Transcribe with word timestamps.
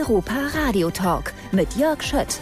Europa 0.00 0.32
Radio 0.54 0.90
Talk 0.90 1.34
mit 1.52 1.76
Jörg 1.76 2.02
Schött. 2.02 2.40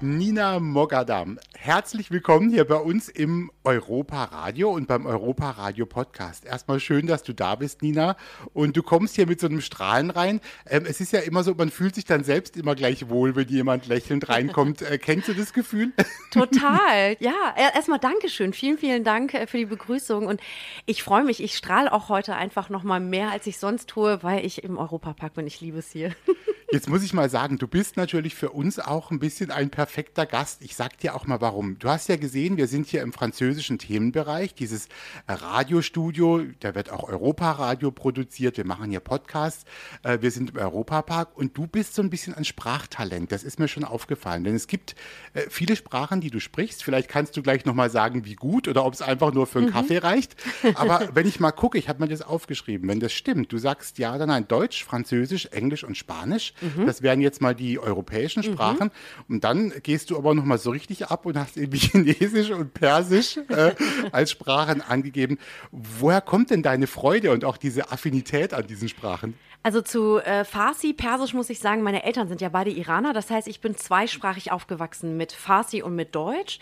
Nina 0.00 0.58
Mogadam. 0.58 1.38
Herzlich 1.64 2.10
willkommen 2.10 2.50
hier 2.50 2.64
bei 2.64 2.74
uns 2.74 3.08
im 3.08 3.52
Europa 3.62 4.24
Radio 4.24 4.72
und 4.72 4.88
beim 4.88 5.06
Europa 5.06 5.48
Radio 5.52 5.86
Podcast. 5.86 6.44
Erstmal 6.44 6.80
schön, 6.80 7.06
dass 7.06 7.22
du 7.22 7.32
da 7.32 7.54
bist, 7.54 7.82
Nina. 7.82 8.16
Und 8.52 8.76
du 8.76 8.82
kommst 8.82 9.14
hier 9.14 9.28
mit 9.28 9.38
so 9.38 9.46
einem 9.46 9.60
Strahlen 9.60 10.10
rein. 10.10 10.40
Ähm, 10.68 10.86
es 10.88 11.00
ist 11.00 11.12
ja 11.12 11.20
immer 11.20 11.44
so, 11.44 11.54
man 11.54 11.70
fühlt 11.70 11.94
sich 11.94 12.04
dann 12.04 12.24
selbst 12.24 12.56
immer 12.56 12.74
gleich 12.74 13.08
wohl, 13.08 13.36
wenn 13.36 13.46
jemand 13.46 13.86
lächelnd 13.86 14.28
reinkommt. 14.28 14.82
Äh, 14.82 14.98
kennst 14.98 15.28
du 15.28 15.34
das 15.34 15.52
Gefühl? 15.52 15.92
Total, 16.32 17.16
ja. 17.20 17.54
Erstmal 17.56 18.00
Dankeschön. 18.00 18.52
Vielen, 18.54 18.76
vielen 18.76 19.04
Dank 19.04 19.32
äh, 19.32 19.46
für 19.46 19.58
die 19.58 19.66
Begrüßung. 19.66 20.26
Und 20.26 20.40
ich 20.86 21.04
freue 21.04 21.22
mich, 21.22 21.40
ich 21.40 21.56
strahle 21.56 21.92
auch 21.92 22.08
heute 22.08 22.34
einfach 22.34 22.70
nochmal 22.70 22.98
mehr, 22.98 23.30
als 23.30 23.46
ich 23.46 23.58
sonst 23.58 23.88
tue, 23.88 24.20
weil 24.24 24.44
ich 24.44 24.64
im 24.64 24.78
Europapark 24.78 25.34
bin. 25.34 25.46
Ich 25.46 25.60
liebe 25.60 25.78
es 25.78 25.92
hier. 25.92 26.10
Jetzt 26.72 26.88
muss 26.88 27.02
ich 27.02 27.12
mal 27.12 27.28
sagen, 27.28 27.58
du 27.58 27.68
bist 27.68 27.98
natürlich 27.98 28.34
für 28.34 28.48
uns 28.48 28.78
auch 28.78 29.10
ein 29.10 29.18
bisschen 29.18 29.50
ein 29.50 29.68
perfekter 29.68 30.24
Gast. 30.24 30.62
Ich 30.62 30.74
sag 30.74 30.96
dir 30.96 31.14
auch 31.14 31.26
mal 31.26 31.42
warum. 31.42 31.78
Du 31.78 31.90
hast 31.90 32.08
ja 32.08 32.16
gesehen, 32.16 32.56
wir 32.56 32.66
sind 32.66 32.86
hier 32.86 33.02
im 33.02 33.12
französischen 33.12 33.78
Themenbereich, 33.78 34.54
dieses 34.54 34.88
Radiostudio, 35.28 36.46
da 36.60 36.74
wird 36.74 36.90
auch 36.90 37.06
Europaradio 37.06 37.90
produziert, 37.90 38.56
wir 38.56 38.64
machen 38.64 38.88
hier 38.88 39.00
Podcasts, 39.00 39.66
äh, 40.02 40.22
wir 40.22 40.30
sind 40.30 40.52
im 40.52 40.56
Europapark 40.56 41.36
und 41.36 41.58
du 41.58 41.66
bist 41.66 41.94
so 41.94 42.00
ein 42.00 42.08
bisschen 42.08 42.32
ein 42.32 42.46
Sprachtalent. 42.46 43.32
Das 43.32 43.44
ist 43.44 43.58
mir 43.58 43.68
schon 43.68 43.84
aufgefallen, 43.84 44.42
denn 44.42 44.54
es 44.54 44.66
gibt 44.66 44.94
äh, 45.34 45.42
viele 45.50 45.76
Sprachen, 45.76 46.22
die 46.22 46.30
du 46.30 46.40
sprichst. 46.40 46.82
Vielleicht 46.82 47.10
kannst 47.10 47.36
du 47.36 47.42
gleich 47.42 47.66
nochmal 47.66 47.90
sagen, 47.90 48.24
wie 48.24 48.34
gut 48.34 48.66
oder 48.66 48.86
ob 48.86 48.94
es 48.94 49.02
einfach 49.02 49.34
nur 49.34 49.46
für 49.46 49.58
einen 49.58 49.68
mhm. 49.68 49.72
Kaffee 49.72 49.98
reicht. 49.98 50.36
Aber 50.76 51.10
wenn 51.14 51.26
ich 51.26 51.38
mal 51.38 51.52
gucke, 51.52 51.76
ich 51.76 51.90
habe 51.90 52.00
mir 52.00 52.08
das 52.08 52.22
aufgeschrieben, 52.22 52.88
wenn 52.88 52.98
das 52.98 53.12
stimmt, 53.12 53.52
du 53.52 53.58
sagst 53.58 53.98
ja 53.98 54.14
oder 54.14 54.24
nein, 54.24 54.48
Deutsch, 54.48 54.82
Französisch, 54.86 55.44
Englisch 55.52 55.84
und 55.84 55.98
Spanisch. 55.98 56.54
Mhm. 56.62 56.86
Das 56.86 57.02
wären 57.02 57.20
jetzt 57.20 57.40
mal 57.40 57.54
die 57.54 57.78
europäischen 57.78 58.40
mhm. 58.40 58.52
Sprachen. 58.52 58.86
Mhm. 58.86 59.34
Und 59.34 59.44
dann 59.44 59.72
gehst 59.82 60.10
du 60.10 60.16
aber 60.16 60.34
nochmal 60.34 60.58
so 60.58 60.70
richtig 60.70 61.08
ab 61.08 61.26
und 61.26 61.38
hast 61.38 61.56
eben 61.56 61.72
Chinesisch 61.76 62.50
und 62.50 62.74
Persisch 62.74 63.38
äh, 63.48 63.74
als 64.12 64.30
Sprachen 64.30 64.80
angegeben. 64.80 65.38
Woher 65.70 66.20
kommt 66.20 66.50
denn 66.50 66.62
deine 66.62 66.86
Freude 66.86 67.32
und 67.32 67.44
auch 67.44 67.56
diese 67.56 67.90
Affinität 67.92 68.54
an 68.54 68.66
diesen 68.66 68.88
Sprachen? 68.88 69.34
Also 69.64 69.80
zu 69.80 70.18
äh, 70.18 70.44
Farsi, 70.44 70.92
Persisch 70.92 71.34
muss 71.34 71.48
ich 71.48 71.60
sagen, 71.60 71.82
meine 71.82 72.02
Eltern 72.02 72.26
sind 72.26 72.40
ja 72.40 72.48
beide 72.48 72.70
Iraner. 72.70 73.12
Das 73.12 73.30
heißt, 73.30 73.46
ich 73.46 73.60
bin 73.60 73.76
zweisprachig 73.76 74.50
aufgewachsen 74.50 75.16
mit 75.16 75.32
Farsi 75.32 75.82
und 75.82 75.94
mit 75.94 76.14
Deutsch. 76.14 76.58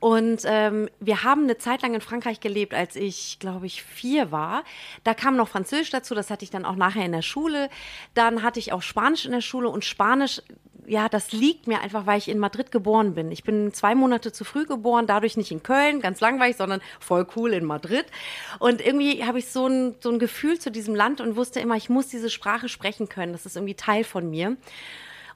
Und 0.00 0.42
ähm, 0.46 0.88
wir 0.98 1.24
haben 1.24 1.44
eine 1.44 1.58
Zeit 1.58 1.82
lang 1.82 1.94
in 1.94 2.00
Frankreich 2.00 2.40
gelebt, 2.40 2.72
als 2.72 2.96
ich, 2.96 3.38
glaube 3.38 3.66
ich, 3.66 3.82
vier 3.82 4.32
war. 4.32 4.64
Da 5.04 5.12
kam 5.12 5.36
noch 5.36 5.48
Französisch 5.48 5.90
dazu, 5.90 6.14
das 6.14 6.30
hatte 6.30 6.42
ich 6.44 6.50
dann 6.50 6.64
auch 6.64 6.76
nachher 6.76 7.04
in 7.04 7.12
der 7.12 7.22
Schule. 7.22 7.68
Dann 8.14 8.42
hatte 8.42 8.58
ich 8.58 8.72
auch 8.72 8.82
Spanisch 8.82 9.26
in 9.26 9.32
der 9.32 9.42
Schule 9.42 9.68
und 9.68 9.84
Spanisch 9.84 10.42
ja, 10.86 11.08
das 11.08 11.30
liegt 11.30 11.68
mir 11.68 11.80
einfach, 11.82 12.06
weil 12.06 12.18
ich 12.18 12.28
in 12.28 12.40
Madrid 12.40 12.72
geboren 12.72 13.14
bin. 13.14 13.30
Ich 13.30 13.44
bin 13.44 13.72
zwei 13.72 13.94
Monate 13.94 14.32
zu 14.32 14.44
früh 14.44 14.66
geboren, 14.66 15.06
dadurch 15.06 15.36
nicht 15.36 15.52
in 15.52 15.62
Köln, 15.62 16.00
ganz 16.00 16.20
langweilig, 16.20 16.56
sondern 16.56 16.80
voll 16.98 17.28
cool 17.36 17.52
in 17.52 17.64
Madrid. 17.64 18.06
Und 18.58 18.84
irgendwie 18.84 19.24
habe 19.24 19.38
ich 19.38 19.46
so 19.46 19.68
ein, 19.68 19.94
so 20.00 20.10
ein 20.10 20.18
Gefühl 20.18 20.58
zu 20.58 20.72
diesem 20.72 20.96
Land 20.96 21.20
und 21.20 21.36
wusste 21.36 21.60
immer, 21.60 21.76
ich 21.76 21.90
muss 21.90 22.08
diese 22.08 22.28
Sprache 22.28 22.68
sprechen 22.68 23.08
können. 23.08 23.32
Das 23.32 23.46
ist 23.46 23.54
irgendwie 23.54 23.74
Teil 23.74 24.02
von 24.02 24.28
mir. 24.28 24.56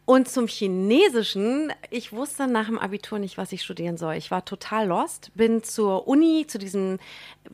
Und 0.06 0.28
zum 0.28 0.46
Chinesischen, 0.48 1.72
ich 1.88 2.12
wusste 2.12 2.46
nach 2.46 2.66
dem 2.66 2.78
Abitur 2.78 3.18
nicht, 3.18 3.38
was 3.38 3.52
ich 3.52 3.62
studieren 3.62 3.96
soll. 3.96 4.16
Ich 4.16 4.30
war 4.30 4.44
total 4.44 4.86
lost, 4.86 5.30
bin 5.34 5.62
zur 5.62 6.06
Uni, 6.06 6.46
zu 6.46 6.58
diesem 6.58 6.98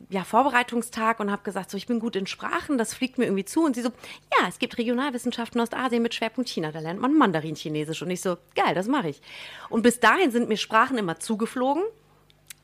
ja, 0.09 0.25
Vorbereitungstag 0.25 1.21
und 1.21 1.31
habe 1.31 1.43
gesagt, 1.43 1.71
so, 1.71 1.77
ich 1.77 1.87
bin 1.87 2.01
gut 2.01 2.17
in 2.17 2.27
Sprachen, 2.27 2.77
das 2.77 2.93
fliegt 2.93 3.17
mir 3.17 3.25
irgendwie 3.25 3.45
zu. 3.45 3.63
Und 3.63 3.75
sie 3.75 3.81
so, 3.81 3.89
ja, 4.37 4.49
es 4.49 4.59
gibt 4.59 4.77
Regionalwissenschaften 4.77 5.61
Ostasien 5.61 6.03
mit 6.03 6.13
Schwerpunkt 6.13 6.49
China, 6.49 6.73
da 6.73 6.79
lernt 6.79 6.99
man 6.99 7.17
Mandarin-Chinesisch. 7.17 8.01
Und 8.01 8.09
ich 8.09 8.19
so, 8.19 8.35
geil, 8.53 8.75
das 8.75 8.87
mache 8.87 9.07
ich. 9.07 9.21
Und 9.69 9.81
bis 9.81 10.01
dahin 10.01 10.31
sind 10.31 10.49
mir 10.49 10.57
Sprachen 10.57 10.97
immer 10.97 11.19
zugeflogen. 11.19 11.83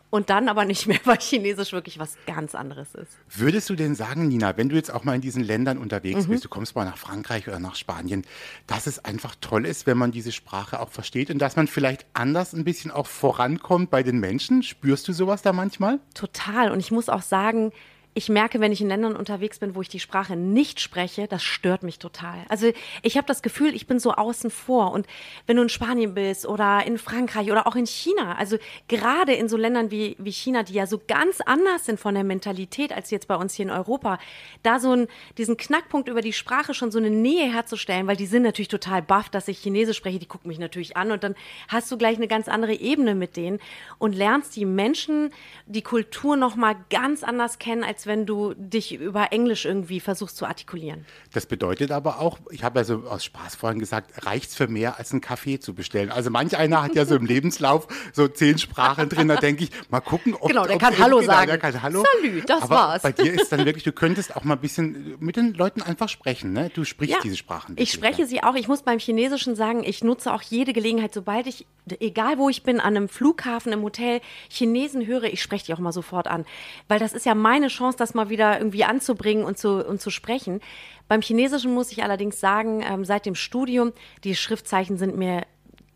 Und 0.10 0.30
dann 0.30 0.48
aber 0.48 0.64
nicht 0.64 0.88
mehr, 0.88 1.00
weil 1.06 1.18
Chinesisch 1.18 1.74
wirklich 1.74 2.00
was 2.00 2.18
ganz 2.26 2.56
anderes 2.56 2.96
ist. 2.96 3.12
Würdest 3.30 3.70
du 3.70 3.76
denn 3.76 3.96
sagen, 3.96 4.28
Nina, 4.28 4.56
wenn 4.56 4.70
du 4.70 4.76
jetzt 4.76 4.94
auch 4.94 5.04
mal 5.04 5.16
in 5.16 5.22
diesen 5.22 5.44
Ländern 5.44 5.78
unterwegs 5.78 6.28
mhm. 6.28 6.32
bist, 6.32 6.46
du 6.46 6.50
kommst 6.50 6.76
mal 6.76 6.86
nach 6.86 6.98
Frankreich 6.98 7.48
oder 7.48 7.60
nach 7.60 7.76
Spanien, 7.76 8.26
dass 8.68 8.88
es 8.88 9.04
einfach 9.04 9.36
toll 9.42 9.66
ist, 9.66 9.86
wenn 9.86 9.98
man 9.98 10.12
diese 10.12 10.32
Sprache 10.32 10.80
auch 10.80 10.90
versteht 10.90 11.30
und 11.30 11.40
dass 11.40 11.56
man 11.56 11.68
vielleicht 11.68 12.06
anders 12.14 12.54
ein 12.54 12.64
bisschen 12.64 12.92
auch 12.92 13.08
vorankommt 13.08 13.90
bei 13.90 14.04
den 14.04 14.20
Menschen? 14.20 14.64
Spürst 14.64 15.08
du 15.08 15.14
sowas 15.14 15.42
da 15.42 15.52
manchmal? 15.52 16.00
Total. 16.14 16.72
Und 16.72 16.80
ich 16.80 16.92
muss 16.92 17.10
auch 17.10 17.22
sagen, 17.22 17.74
ich 18.18 18.30
merke, 18.30 18.60
wenn 18.60 18.72
ich 18.72 18.82
in 18.82 18.88
Ländern 18.88 19.16
unterwegs 19.16 19.60
bin, 19.60 19.76
wo 19.76 19.82
ich 19.84 19.90
die 19.90 20.00
Sprache 20.00 20.36
nicht 20.36 20.80
spreche, 20.80 21.28
das 21.28 21.44
stört 21.44 21.84
mich 21.84 22.00
total. 22.00 22.44
Also 22.50 22.72
ich 23.04 23.16
habe 23.16 23.28
das 23.28 23.44
Gefühl, 23.44 23.76
ich 23.76 23.86
bin 23.86 24.00
so 24.00 24.12
außen 24.12 24.50
vor. 24.50 24.92
Und 24.92 25.06
wenn 25.46 25.58
du 25.58 25.62
in 25.62 25.70
Spanien 25.70 26.16
bist 26.16 26.48
oder 26.48 26.84
in 26.88 26.98
Frankreich 26.98 27.52
oder 27.52 27.68
auch 27.68 27.76
in 27.76 27.86
China, 27.86 28.34
also 28.36 28.58
gerade 28.88 29.34
in 29.34 29.48
so 29.48 29.56
Ländern 29.56 29.92
wie, 29.92 30.16
wie 30.18 30.32
China, 30.32 30.64
die 30.64 30.74
ja 30.74 30.88
so 30.88 31.00
ganz 31.08 31.42
anders 31.42 31.86
sind 31.86 32.00
von 32.00 32.16
der 32.16 32.24
Mentalität 32.24 32.92
als 32.92 33.12
jetzt 33.12 33.28
bei 33.28 33.36
uns 33.36 33.54
hier 33.54 33.68
in 33.68 33.72
Europa, 33.72 34.18
da 34.64 34.80
so 34.80 34.94
ein, 34.94 35.08
diesen 35.38 35.56
Knackpunkt 35.56 36.10
über 36.10 36.22
die 36.22 36.34
Sprache 36.34 36.74
schon 36.74 36.90
so 36.90 36.98
eine 36.98 37.12
Nähe 37.12 37.54
herzustellen, 37.54 38.08
weil 38.08 38.18
die 38.18 38.26
sind 38.26 38.42
natürlich 38.42 38.68
total 38.68 39.04
baff, 39.04 39.30
dass 39.30 39.48
ich 39.48 39.60
Chinesisch 39.60 39.98
spreche, 39.98 40.18
die 40.18 40.26
gucken 40.26 40.48
mich 40.48 40.58
natürlich 40.58 40.98
an 40.98 41.12
und 41.12 41.24
dann 41.24 41.36
hast 41.68 41.92
du 41.92 42.00
gleich 42.00 42.18
eine 42.18 42.28
ganz 42.28 42.48
andere 42.48 42.74
Ebene 42.74 43.14
mit 43.14 43.38
denen 43.38 43.60
und 44.00 44.16
lernst 44.16 44.56
die 44.56 44.66
Menschen, 44.66 45.30
die 45.68 45.84
Kultur 45.84 46.36
nochmal 46.36 46.78
ganz 46.90 47.22
anders 47.22 47.60
kennen, 47.60 47.84
als 47.84 48.07
wenn 48.08 48.26
du 48.26 48.54
dich 48.56 48.94
über 48.94 49.32
Englisch 49.32 49.66
irgendwie 49.66 50.00
versuchst 50.00 50.38
zu 50.38 50.46
artikulieren. 50.46 51.06
Das 51.34 51.46
bedeutet 51.46 51.92
aber 51.92 52.20
auch, 52.20 52.40
ich 52.52 52.64
habe 52.64 52.80
ja 52.80 52.84
so 52.84 53.04
aus 53.08 53.24
Spaß 53.24 53.56
vorhin 53.56 53.80
gesagt, 53.80 54.26
reicht 54.26 54.50
es 54.50 54.56
für 54.56 54.68
mehr 54.68 54.98
als 54.98 55.12
einen 55.12 55.22
Kaffee 55.22 55.60
zu 55.60 55.74
bestellen. 55.74 56.10
Also 56.10 56.30
manch 56.30 56.58
einer 56.58 56.82
hat 56.82 56.96
ja 56.96 57.06
so 57.06 57.16
im 57.16 57.26
Lebenslauf 57.28 57.88
so 58.14 58.28
zehn 58.28 58.58
Sprachen 58.58 59.10
drin, 59.10 59.28
da 59.28 59.36
denke 59.36 59.66
ich, 59.66 59.72
mal 59.90 60.00
gucken, 60.00 60.34
ob 60.34 60.50
Genau, 60.50 60.66
der 60.66 60.76
ob, 60.76 60.82
kann 60.82 60.98
Hallo 60.98 61.20
genau, 61.20 61.32
sagen. 61.32 61.48
Der 61.48 61.58
kann 61.58 61.82
Hallo. 61.82 62.04
Salü, 62.22 62.42
das 62.42 62.64
aber 62.64 62.76
war's. 62.76 63.02
Bei 63.04 63.12
dir 63.12 63.34
ist 63.34 63.52
dann 63.52 63.66
wirklich, 63.66 63.84
du 63.84 63.92
könntest 63.92 64.36
auch 64.36 64.44
mal 64.44 64.56
ein 64.56 64.62
bisschen 64.62 65.16
mit 65.20 65.36
den 65.36 65.54
Leuten 65.54 65.82
einfach 65.82 66.10
sprechen, 66.10 66.54
ne? 66.54 66.70
Du 66.74 66.84
sprichst 66.84 67.16
ja, 67.16 67.22
diese 67.22 67.38
Sprachen. 67.38 67.76
Ich 67.78 67.92
spreche 67.92 68.22
ja. 68.22 68.28
sie 68.28 68.44
auch. 68.44 68.56
Ich 68.56 68.68
muss 68.68 68.82
beim 68.82 69.00
Chinesischen 69.00 69.56
sagen, 69.56 69.84
ich 69.84 70.04
nutze 70.04 70.34
auch 70.34 70.42
jede 70.42 70.74
Gelegenheit, 70.74 71.14
sobald 71.14 71.48
ich, 71.48 71.66
egal 72.00 72.38
wo 72.38 72.50
ich 72.50 72.64
bin, 72.64 72.80
an 72.80 72.96
einem 72.96 73.10
Flughafen, 73.10 73.72
im 73.72 73.84
Hotel, 73.84 74.22
Chinesen 74.50 75.06
höre, 75.06 75.24
ich 75.24 75.42
spreche 75.42 75.66
die 75.66 75.74
auch 75.74 75.80
mal 75.80 75.92
sofort 75.92 76.28
an. 76.28 76.46
Weil 76.88 77.00
das 77.00 77.14
ist 77.14 77.26
ja 77.26 77.36
meine 77.36 77.68
Chance, 77.68 77.98
das 77.98 78.14
mal 78.14 78.30
wieder 78.30 78.58
irgendwie 78.58 78.84
anzubringen 78.84 79.44
und 79.44 79.58
zu, 79.58 79.86
und 79.86 80.02
zu 80.02 80.10
sprechen. 80.10 80.62
Beim 81.08 81.22
Chinesischen 81.22 81.74
muss 81.74 81.92
ich 81.92 82.04
allerdings 82.04 82.40
sagen, 82.40 82.84
ähm, 82.88 83.06
seit 83.06 83.26
dem 83.26 83.36
Studium, 83.36 83.94
die 84.24 84.36
Schriftzeichen 84.36 84.98
sind 84.98 85.18
mir 85.18 85.44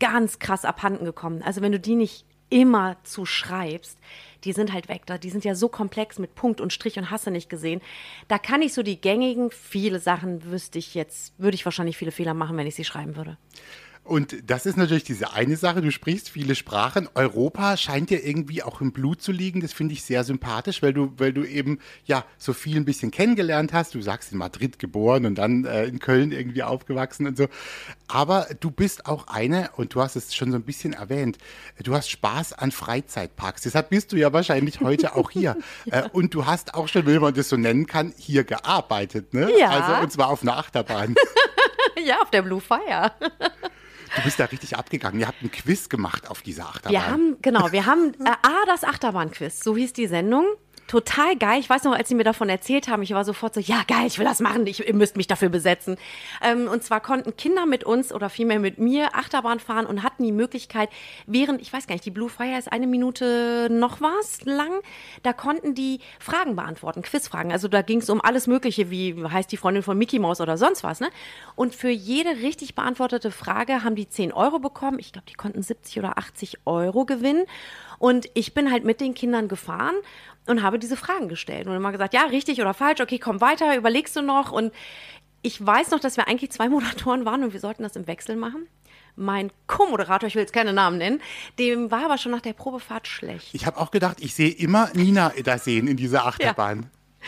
ganz 0.00 0.38
krass 0.38 0.64
abhanden 0.64 1.04
gekommen. 1.04 1.42
Also 1.42 1.60
wenn 1.60 1.72
du 1.72 1.78
die 1.78 1.94
nicht 1.94 2.24
immer 2.52 2.96
zu 3.02 3.24
schreibst, 3.24 3.98
die 4.44 4.52
sind 4.52 4.72
halt 4.72 4.88
weg. 4.88 5.04
Die 5.22 5.30
sind 5.30 5.44
ja 5.44 5.54
so 5.54 5.68
komplex 5.68 6.18
mit 6.18 6.34
Punkt 6.34 6.60
und 6.60 6.72
Strich 6.72 6.98
und 6.98 7.10
Hasse 7.10 7.30
nicht 7.30 7.48
gesehen. 7.48 7.80
Da 8.28 8.38
kann 8.38 8.60
ich 8.60 8.74
so 8.74 8.82
die 8.82 9.00
gängigen, 9.00 9.50
viele 9.50 9.98
Sachen 9.98 10.50
wüsste 10.50 10.78
ich 10.78 10.94
jetzt, 10.94 11.32
würde 11.38 11.54
ich 11.54 11.64
wahrscheinlich 11.64 11.96
viele 11.96 12.10
Fehler 12.10 12.34
machen, 12.34 12.56
wenn 12.56 12.66
ich 12.66 12.74
sie 12.74 12.84
schreiben 12.84 13.16
würde. 13.16 13.38
Und 14.04 14.50
das 14.50 14.66
ist 14.66 14.76
natürlich 14.76 15.04
diese 15.04 15.32
eine 15.32 15.56
Sache, 15.56 15.80
du 15.80 15.92
sprichst 15.92 16.28
viele 16.28 16.56
Sprachen. 16.56 17.08
Europa 17.14 17.76
scheint 17.76 18.10
dir 18.10 18.24
irgendwie 18.24 18.64
auch 18.64 18.80
im 18.80 18.90
Blut 18.90 19.22
zu 19.22 19.30
liegen. 19.30 19.60
Das 19.60 19.72
finde 19.72 19.94
ich 19.94 20.02
sehr 20.02 20.24
sympathisch, 20.24 20.82
weil 20.82 20.92
du, 20.92 21.12
weil 21.18 21.32
du 21.32 21.44
eben 21.44 21.78
ja 22.04 22.24
so 22.36 22.52
viel 22.52 22.76
ein 22.76 22.84
bisschen 22.84 23.12
kennengelernt 23.12 23.72
hast. 23.72 23.94
Du 23.94 24.02
sagst 24.02 24.32
in 24.32 24.38
Madrid 24.38 24.80
geboren 24.80 25.24
und 25.24 25.36
dann 25.36 25.64
äh, 25.66 25.84
in 25.84 26.00
Köln 26.00 26.32
irgendwie 26.32 26.64
aufgewachsen 26.64 27.28
und 27.28 27.36
so. 27.36 27.46
Aber 28.08 28.48
du 28.58 28.72
bist 28.72 29.06
auch 29.06 29.28
eine, 29.28 29.70
und 29.76 29.94
du 29.94 30.02
hast 30.02 30.16
es 30.16 30.34
schon 30.34 30.50
so 30.50 30.56
ein 30.56 30.64
bisschen 30.64 30.94
erwähnt, 30.94 31.38
du 31.82 31.94
hast 31.94 32.10
Spaß 32.10 32.54
an 32.54 32.72
Freizeitparks. 32.72 33.62
Deshalb 33.62 33.90
bist 33.90 34.10
du 34.10 34.16
ja 34.16 34.32
wahrscheinlich 34.32 34.80
heute 34.80 35.14
auch 35.14 35.30
hier. 35.30 35.56
ja. 35.84 36.00
äh, 36.06 36.08
und 36.12 36.34
du 36.34 36.44
hast 36.44 36.74
auch 36.74 36.88
schon, 36.88 37.06
wenn 37.06 37.20
man 37.20 37.34
das 37.34 37.48
so 37.48 37.56
nennen 37.56 37.86
kann, 37.86 38.12
hier 38.16 38.42
gearbeitet, 38.42 39.32
ne? 39.32 39.48
Ja. 39.56 39.68
Also, 39.68 40.02
und 40.02 40.12
zwar 40.12 40.28
auf 40.28 40.42
einer 40.42 40.56
Achterbahn. 40.56 41.14
ja, 42.04 42.20
auf 42.20 42.30
der 42.30 42.42
Blue 42.42 42.60
Fire. 42.60 43.12
Du 44.16 44.22
bist 44.22 44.38
da 44.38 44.44
richtig 44.44 44.76
abgegangen. 44.76 45.20
Ihr 45.20 45.26
habt 45.26 45.42
ein 45.42 45.50
Quiz 45.50 45.88
gemacht 45.88 46.28
auf 46.28 46.42
dieser 46.42 46.66
Achterbahn. 46.66 46.92
Wir 46.92 47.06
haben, 47.06 47.36
genau, 47.40 47.72
wir 47.72 47.86
haben 47.86 48.14
äh, 48.24 48.28
A, 48.28 48.66
das 48.66 48.84
Achterbahnquiz, 48.84 49.62
so 49.62 49.76
hieß 49.76 49.92
die 49.92 50.06
Sendung 50.06 50.46
total 50.92 51.36
geil. 51.36 51.58
Ich 51.58 51.70
weiß 51.70 51.84
noch, 51.84 51.94
als 51.94 52.10
sie 52.10 52.14
mir 52.14 52.22
davon 52.22 52.50
erzählt 52.50 52.86
haben, 52.86 53.02
ich 53.02 53.14
war 53.14 53.24
sofort 53.24 53.54
so, 53.54 53.60
ja 53.60 53.82
geil, 53.88 54.06
ich 54.06 54.18
will 54.18 54.26
das 54.26 54.40
machen, 54.40 54.66
ich, 54.66 54.86
ihr 54.86 54.94
müsst 54.94 55.16
mich 55.16 55.26
dafür 55.26 55.48
besetzen. 55.48 55.96
Ähm, 56.42 56.68
und 56.68 56.84
zwar 56.84 57.00
konnten 57.00 57.34
Kinder 57.34 57.64
mit 57.64 57.82
uns 57.82 58.12
oder 58.12 58.28
vielmehr 58.28 58.58
mit 58.58 58.76
mir 58.76 59.14
Achterbahn 59.14 59.58
fahren 59.58 59.86
und 59.86 60.02
hatten 60.02 60.22
die 60.22 60.32
Möglichkeit, 60.32 60.90
während, 61.26 61.62
ich 61.62 61.72
weiß 61.72 61.86
gar 61.86 61.94
nicht, 61.94 62.04
die 62.04 62.10
Blue 62.10 62.28
Fire 62.28 62.58
ist 62.58 62.70
eine 62.70 62.86
Minute 62.86 63.68
noch 63.70 64.02
was 64.02 64.44
lang, 64.44 64.70
da 65.22 65.32
konnten 65.32 65.74
die 65.74 66.00
Fragen 66.18 66.56
beantworten, 66.56 67.00
Quizfragen. 67.00 67.52
Also 67.52 67.68
da 67.68 67.80
ging 67.80 68.00
es 68.00 68.10
um 68.10 68.20
alles 68.20 68.46
Mögliche, 68.46 68.90
wie 68.90 69.16
heißt 69.24 69.50
die 69.50 69.56
Freundin 69.56 69.82
von 69.82 69.96
Mickey 69.96 70.18
Mouse 70.18 70.42
oder 70.42 70.58
sonst 70.58 70.84
was. 70.84 71.00
Ne? 71.00 71.08
Und 71.56 71.74
für 71.74 71.88
jede 71.88 72.42
richtig 72.42 72.74
beantwortete 72.74 73.30
Frage 73.30 73.82
haben 73.82 73.94
die 73.94 74.10
10 74.10 74.30
Euro 74.30 74.58
bekommen. 74.58 74.98
Ich 74.98 75.14
glaube, 75.14 75.26
die 75.26 75.36
konnten 75.36 75.62
70 75.62 76.00
oder 76.00 76.18
80 76.18 76.58
Euro 76.66 77.06
gewinnen. 77.06 77.46
Und 77.98 78.28
ich 78.34 78.52
bin 78.52 78.72
halt 78.72 78.84
mit 78.84 79.00
den 79.00 79.14
Kindern 79.14 79.46
gefahren 79.46 79.94
und 80.46 80.62
habe 80.62 80.78
diese 80.78 80.96
Fragen 80.96 81.28
gestellt 81.28 81.66
und 81.66 81.74
immer 81.74 81.92
gesagt, 81.92 82.14
ja, 82.14 82.22
richtig 82.22 82.60
oder 82.60 82.74
falsch, 82.74 83.00
okay, 83.00 83.18
komm 83.18 83.40
weiter, 83.40 83.76
überlegst 83.76 84.16
du 84.16 84.22
noch 84.22 84.52
und 84.52 84.72
ich 85.42 85.64
weiß 85.64 85.90
noch, 85.90 86.00
dass 86.00 86.16
wir 86.16 86.28
eigentlich 86.28 86.50
zwei 86.50 86.68
Moderatoren 86.70 87.24
waren 87.24 87.44
und 87.44 87.52
wir 87.52 87.60
sollten 87.60 87.82
das 87.82 87.96
im 87.96 88.06
Wechsel 88.06 88.36
machen. 88.36 88.66
Mein 89.14 89.50
Co-Moderator, 89.66 90.26
ich 90.26 90.34
will 90.34 90.42
jetzt 90.42 90.54
keine 90.54 90.72
Namen 90.72 90.96
nennen, 90.96 91.20
dem 91.58 91.90
war 91.90 92.06
aber 92.06 92.16
schon 92.16 92.32
nach 92.32 92.40
der 92.40 92.54
Probefahrt 92.54 93.06
schlecht. 93.06 93.50
Ich 93.52 93.66
habe 93.66 93.78
auch 93.78 93.90
gedacht, 93.90 94.18
ich 94.20 94.34
sehe 94.34 94.48
immer 94.48 94.88
Nina 94.94 95.32
da 95.44 95.58
sehen 95.58 95.86
in 95.86 95.98
dieser 95.98 96.24
Achterbahn. 96.26 96.84
Ja, 97.20 97.26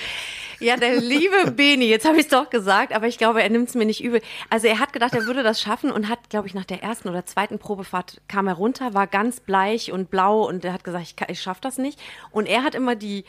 der 0.77 1.01
liebe 1.01 1.51
Beni, 1.51 1.87
jetzt 1.87 2.07
habe 2.07 2.17
ich 2.17 2.25
es 2.25 2.29
doch 2.29 2.51
gesagt, 2.51 2.93
aber 2.95 3.07
ich 3.07 3.19
glaube, 3.19 3.43
er 3.43 3.51
nimmt 3.51 3.69
es 3.69 3.75
mir 3.75 3.87
nicht 3.87 4.03
übel. 4.03 4.21
Also 4.51 4.67
er 4.67 4.79
hat 4.79 4.93
gedacht, 4.93 5.15
er 5.15 5.27
würde 5.27 5.43
das 5.43 5.61
schaffen 5.61 5.91
und 5.91 6.09
hat, 6.09 6.31
glaube 6.31 6.47
ich, 6.47 6.55
nach 6.55 6.65
der 6.65 6.83
ersten 6.83 7.09
oder 7.09 7.27
zweiten 7.27 7.59
Probefahrt 7.59 8.21
kam 8.29 8.47
er 8.47 8.55
runter, 8.55 8.95
war 8.95 9.07
ganz 9.07 9.41
bleich 9.41 9.93
und 9.93 10.11
blau 10.11 10.47
und 10.47 10.65
er 10.65 10.73
hat 10.73 10.85
gesagt, 10.85 11.05
ich, 11.05 11.29
ich 11.29 11.41
schaffe 11.41 11.61
das 11.61 11.79
nicht. 11.79 12.01
Und 12.31 12.47
er 12.47 12.63
hat 12.63 12.75
immer 12.75 12.97
die 12.97 13.25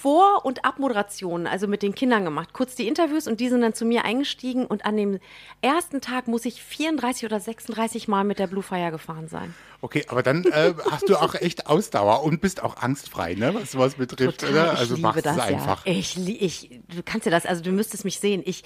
vor- 0.00 0.44
und 0.44 0.64
Abmoderationen, 0.64 1.48
also 1.48 1.66
mit 1.66 1.82
den 1.82 1.92
Kindern 1.92 2.24
gemacht. 2.24 2.52
Kurz 2.52 2.76
die 2.76 2.86
Interviews 2.86 3.26
und 3.26 3.40
die 3.40 3.48
sind 3.48 3.62
dann 3.62 3.74
zu 3.74 3.84
mir 3.84 4.04
eingestiegen 4.04 4.64
und 4.64 4.84
an 4.84 4.96
dem 4.96 5.18
ersten 5.60 6.00
Tag 6.00 6.28
muss 6.28 6.44
ich 6.44 6.62
34 6.62 7.24
oder 7.24 7.40
36 7.40 8.06
Mal 8.06 8.22
mit 8.22 8.38
der 8.38 8.46
Blue 8.46 8.62
Fire 8.62 8.92
gefahren 8.92 9.26
sein. 9.26 9.54
Okay, 9.80 10.04
aber 10.08 10.22
dann 10.22 10.44
äh, 10.44 10.74
hast 10.88 11.08
du 11.08 11.16
auch 11.16 11.34
echt 11.34 11.66
Ausdauer 11.66 12.22
und 12.22 12.40
bist 12.40 12.62
auch 12.62 12.76
angstfrei, 12.76 13.34
ne, 13.34 13.54
was 13.54 13.72
sowas 13.72 13.94
betrifft, 13.96 14.40
Total, 14.40 14.52
oder? 14.52 14.72
ich 14.74 14.78
Also 14.78 14.94
liebe 14.94 15.08
machst 15.08 15.26
das 15.26 15.36
es 15.36 15.42
einfach. 15.42 15.84
Ja. 15.84 15.92
Ich, 15.92 16.16
ich, 16.16 16.80
du 16.94 17.02
kannst 17.04 17.26
ja 17.26 17.32
das, 17.32 17.44
also 17.44 17.62
du 17.62 17.72
müsstest 17.72 18.04
mich 18.04 18.20
sehen. 18.20 18.42
Ich, 18.44 18.62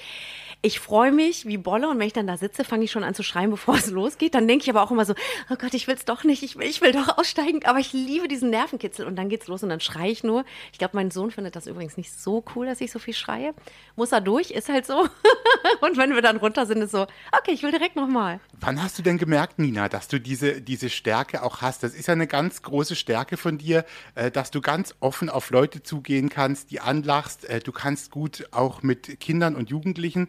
ich 0.65 0.79
freue 0.79 1.11
mich 1.11 1.45
wie 1.45 1.59
Bolle 1.59 1.89
und 1.89 1.99
wenn 1.99 2.07
ich 2.07 2.13
dann 2.13 2.29
da 2.29 2.37
sitze, 2.37 2.65
fange 2.65 2.85
ich 2.85 2.93
schon 2.93 3.03
an 3.03 3.15
zu 3.15 3.25
schreien, 3.25 3.51
bevor 3.51 3.75
es 3.77 3.91
losgeht. 3.91 4.35
Dann 4.35 4.47
denke 4.47 4.63
ich 4.63 4.71
aber 4.71 4.83
auch 4.83 4.93
immer 4.93 5.05
so, 5.05 5.15
oh 5.51 5.57
Gott, 5.57 5.75
ich 5.75 5.89
will 5.89 5.97
es 5.97 6.05
doch 6.05 6.23
nicht, 6.23 6.45
ich 6.45 6.57
will, 6.57 6.69
ich 6.69 6.81
will 6.81 6.93
doch 6.93 7.19
aussteigen, 7.19 7.65
aber 7.65 7.81
ich 7.81 7.93
liebe 7.93 8.29
diesen 8.29 8.51
Nervenkitzel 8.51 9.07
und 9.07 9.17
dann 9.17 9.29
geht's 9.29 9.49
los 9.49 9.65
und 9.65 9.69
dann 9.69 9.81
schreie 9.81 10.13
ich 10.13 10.23
nur. 10.23 10.45
Ich 10.73 10.79
glaube, 10.79 10.97
mein 10.97 11.11
Sohn 11.11 11.33
findet 11.33 11.57
das 11.57 11.67
übrigens 11.67 11.97
nicht 11.97 12.13
so 12.13 12.45
cool, 12.55 12.67
dass 12.67 12.81
ich 12.81 12.93
so 12.93 13.01
viel 13.01 13.15
schreie. 13.15 13.55
Muss 13.97 14.13
er 14.13 14.21
durch, 14.21 14.53
ist 14.53 14.69
halt 14.69 14.87
so. 14.87 15.09
und 15.81 15.97
wenn 15.97 16.15
wir 16.15 16.23
dann 16.23 16.37
runter 16.37 16.65
sind, 16.65 16.81
ist 16.81 16.93
so, 16.93 17.07
okay, 17.33 17.51
ich 17.51 17.65
will 17.65 17.73
direkt 17.73 17.97
nochmal. 17.97 18.39
Wann 18.61 18.81
hast 18.81 18.97
du 18.99 19.03
denn 19.03 19.19
gemerkt, 19.19 19.59
Nina, 19.59 19.89
dass 19.89 20.07
du 20.07 20.21
diese, 20.21 20.63
diese 20.63 20.91
Stärke 20.91 21.43
auch 21.43 21.61
hast? 21.61 21.83
Das 21.83 21.93
ist 21.93 22.07
ja 22.07 22.13
eine 22.13 22.29
ganz 22.29 22.63
große 22.63 22.95
Stärke 22.95 23.37
von 23.37 23.59
dir, 23.59 23.85
äh, 24.15 24.31
dass 24.31 24.53
du 24.53 24.61
ganz 24.61 24.95
offen 25.01 25.29
auf 25.29 25.51
Leute 25.51 25.83
zugehen 25.83 26.29
kannst, 26.29 26.71
die 26.71 26.79
anlachst. 26.79 27.47
Äh, 27.47 27.59
du 27.59 27.73
kannst 27.73 28.13
gut 28.13 28.47
auch 28.53 28.83
mit 28.83 29.19
Kindern 29.19 29.57
und 29.57 29.69
Jugendlichen. 29.69 30.29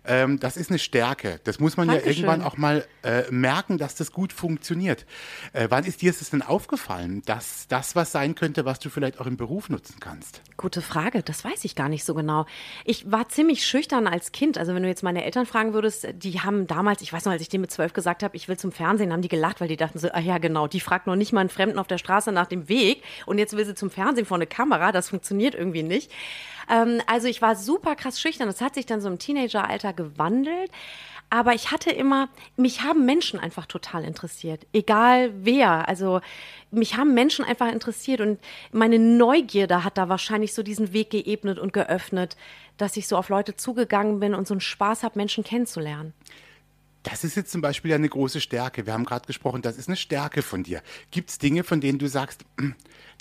Ähm, 0.03 0.39
das 0.39 0.57
ist 0.57 0.69
eine 0.69 0.79
Stärke. 0.79 1.39
Das 1.43 1.59
muss 1.59 1.77
man 1.77 1.87
Dankeschön. 1.87 2.11
ja 2.11 2.17
irgendwann 2.17 2.41
auch 2.41 2.57
mal 2.57 2.85
äh, 3.03 3.29
merken, 3.29 3.77
dass 3.77 3.95
das 3.95 4.11
gut 4.11 4.33
funktioniert. 4.33 5.05
Äh, 5.53 5.67
wann 5.69 5.83
ist 5.83 6.01
dir 6.01 6.09
es 6.09 6.29
denn 6.29 6.41
aufgefallen, 6.41 7.21
dass 7.25 7.67
das 7.67 7.95
was 7.95 8.11
sein 8.11 8.33
könnte, 8.33 8.65
was 8.65 8.79
du 8.79 8.89
vielleicht 8.89 9.19
auch 9.19 9.27
im 9.27 9.37
Beruf 9.37 9.69
nutzen 9.69 9.97
kannst? 9.99 10.41
Gute 10.57 10.81
Frage, 10.81 11.21
das 11.21 11.45
weiß 11.45 11.65
ich 11.65 11.75
gar 11.75 11.89
nicht 11.89 12.03
so 12.03 12.15
genau. 12.15 12.45
Ich 12.83 13.11
war 13.11 13.29
ziemlich 13.29 13.65
schüchtern 13.65 14.07
als 14.07 14.31
Kind. 14.31 14.57
Also 14.57 14.73
wenn 14.73 14.81
du 14.81 14.89
jetzt 14.89 15.03
meine 15.03 15.23
Eltern 15.23 15.45
fragen 15.45 15.73
würdest, 15.73 16.07
die 16.13 16.39
haben 16.39 16.65
damals, 16.65 17.01
ich 17.01 17.13
weiß 17.13 17.25
noch, 17.25 17.31
als 17.31 17.41
ich 17.41 17.49
denen 17.49 17.61
mit 17.61 17.71
zwölf 17.71 17.93
gesagt 17.93 18.23
habe, 18.23 18.35
ich 18.35 18.47
will 18.47 18.57
zum 18.57 18.71
Fernsehen, 18.71 19.13
haben 19.13 19.21
die 19.21 19.27
gelacht, 19.27 19.61
weil 19.61 19.67
die 19.67 19.77
dachten 19.77 19.99
so, 19.99 20.09
ah 20.11 20.19
ja 20.19 20.39
genau, 20.39 20.67
die 20.67 20.79
fragt 20.79 21.05
noch 21.05 21.15
nicht 21.15 21.31
mal 21.31 21.41
einen 21.41 21.49
Fremden 21.49 21.77
auf 21.77 21.87
der 21.87 21.99
Straße 21.99 22.31
nach 22.31 22.47
dem 22.47 22.69
Weg 22.69 23.03
und 23.25 23.37
jetzt 23.37 23.55
will 23.55 23.65
sie 23.65 23.75
zum 23.75 23.91
Fernsehen 23.91 24.25
vor 24.25 24.37
eine 24.37 24.47
Kamera, 24.47 24.91
das 24.91 25.09
funktioniert 25.09 25.53
irgendwie 25.53 25.83
nicht. 25.83 26.11
Ähm, 26.71 27.01
also 27.07 27.27
ich 27.27 27.41
war 27.41 27.55
super 27.55 27.95
krass 27.95 28.19
schüchtern. 28.19 28.47
Das 28.47 28.61
hat 28.61 28.75
sich 28.75 28.85
dann 28.85 29.01
so 29.01 29.09
im 29.09 29.19
Teenageralter 29.19 29.90
gewandelt. 29.93 30.71
Aber 31.33 31.53
ich 31.53 31.71
hatte 31.71 31.91
immer, 31.91 32.27
mich 32.57 32.81
haben 32.81 33.05
Menschen 33.05 33.39
einfach 33.39 33.65
total 33.65 34.03
interessiert. 34.03 34.67
Egal 34.73 35.31
wer. 35.33 35.87
Also 35.87 36.19
mich 36.71 36.97
haben 36.97 37.13
Menschen 37.13 37.45
einfach 37.45 37.71
interessiert 37.71 38.19
und 38.19 38.37
meine 38.73 38.99
Neugierde 38.99 39.85
hat 39.85 39.97
da 39.97 40.09
wahrscheinlich 40.09 40.53
so 40.53 40.61
diesen 40.61 40.91
Weg 40.91 41.09
geebnet 41.09 41.57
und 41.57 41.71
geöffnet, 41.71 42.35
dass 42.75 42.97
ich 42.97 43.07
so 43.07 43.15
auf 43.15 43.29
Leute 43.29 43.55
zugegangen 43.55 44.19
bin 44.19 44.35
und 44.35 44.45
so 44.45 44.53
einen 44.53 44.61
Spaß 44.61 45.03
habe, 45.03 45.17
Menschen 45.17 45.45
kennenzulernen. 45.45 46.13
Das 47.03 47.23
ist 47.23 47.35
jetzt 47.35 47.51
zum 47.51 47.61
Beispiel 47.61 47.93
eine 47.93 48.09
große 48.09 48.41
Stärke. 48.41 48.85
Wir 48.85 48.93
haben 48.93 49.05
gerade 49.05 49.25
gesprochen, 49.25 49.61
das 49.61 49.77
ist 49.77 49.87
eine 49.87 49.97
Stärke 49.97 50.41
von 50.41 50.63
dir. 50.63 50.83
Gibt 51.11 51.29
es 51.29 51.39
Dinge, 51.39 51.63
von 51.63 51.81
denen 51.81 51.97
du 51.97 52.07
sagst, 52.07 52.43
"Mm, 52.57 52.71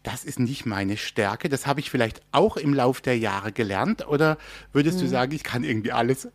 das 0.02 0.24
ist 0.24 0.38
nicht 0.38 0.66
meine 0.66 0.96
Stärke, 0.96 1.48
das 1.48 1.66
habe 1.66 1.80
ich 1.80 1.90
vielleicht 1.90 2.22
auch 2.32 2.56
im 2.56 2.74
Lauf 2.74 3.00
der 3.00 3.18
Jahre 3.18 3.52
gelernt? 3.52 4.06
Oder 4.08 4.38
würdest 4.72 5.00
du 5.00 5.06
sagen, 5.06 5.32
ich 5.32 5.42
kann 5.42 5.64
irgendwie 5.64 5.92
alles? 5.92 6.28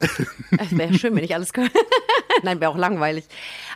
Es 0.58 0.78
wäre 0.78 0.94
schön, 0.98 1.16
wenn 1.16 1.24
ich 1.24 1.34
alles 1.34 1.54
könnte. 1.54 1.78
Nein, 2.44 2.60
wäre 2.60 2.72
auch 2.72 2.78
langweilig. 2.78 3.26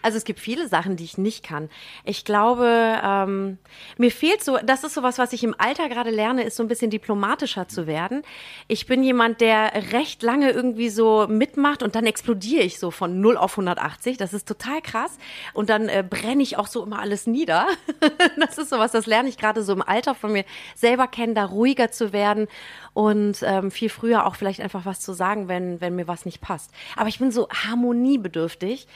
Also 0.01 0.17
es 0.17 0.23
gibt 0.23 0.39
viele 0.39 0.67
Sachen, 0.67 0.95
die 0.95 1.03
ich 1.03 1.17
nicht 1.17 1.43
kann. 1.43 1.69
Ich 2.03 2.25
glaube, 2.25 2.99
ähm, 3.03 3.57
mir 3.97 4.11
fehlt 4.11 4.43
so, 4.43 4.57
das 4.63 4.83
ist 4.83 4.93
sowas, 4.93 5.17
was 5.17 5.33
ich 5.33 5.43
im 5.43 5.55
Alter 5.57 5.89
gerade 5.89 6.09
lerne, 6.09 6.43
ist 6.43 6.55
so 6.55 6.63
ein 6.63 6.67
bisschen 6.67 6.89
diplomatischer 6.89 7.67
zu 7.67 7.87
werden. 7.87 8.23
Ich 8.67 8.85
bin 8.85 9.03
jemand, 9.03 9.41
der 9.41 9.91
recht 9.91 10.23
lange 10.23 10.51
irgendwie 10.51 10.89
so 10.89 11.27
mitmacht 11.27 11.83
und 11.83 11.95
dann 11.95 12.05
explodiere 12.05 12.63
ich 12.63 12.79
so 12.79 12.91
von 12.91 13.19
0 13.19 13.37
auf 13.37 13.53
180. 13.53 14.17
Das 14.17 14.33
ist 14.33 14.47
total 14.47 14.81
krass. 14.81 15.17
Und 15.53 15.69
dann 15.69 15.89
äh, 15.89 16.03
brenne 16.07 16.43
ich 16.43 16.57
auch 16.57 16.67
so 16.67 16.83
immer 16.83 16.99
alles 16.99 17.27
nieder. 17.27 17.67
das 18.39 18.57
ist 18.57 18.69
sowas, 18.69 18.91
das 18.91 19.05
lerne 19.05 19.29
ich 19.29 19.37
gerade 19.37 19.63
so 19.63 19.73
im 19.73 19.81
Alter 19.81 20.15
von 20.15 20.31
mir 20.31 20.45
selber 20.75 21.07
kennen, 21.07 21.35
da 21.35 21.45
ruhiger 21.45 21.91
zu 21.91 22.13
werden 22.13 22.47
und 22.93 23.43
ähm, 23.43 23.71
viel 23.71 23.89
früher 23.89 24.25
auch 24.25 24.35
vielleicht 24.35 24.61
einfach 24.61 24.85
was 24.85 24.99
zu 24.99 25.13
sagen, 25.13 25.47
wenn, 25.47 25.81
wenn 25.81 25.95
mir 25.95 26.07
was 26.07 26.25
nicht 26.25 26.41
passt. 26.41 26.71
Aber 26.95 27.09
ich 27.09 27.19
bin 27.19 27.31
so 27.31 27.47
harmoniebedürftig, 27.49 28.87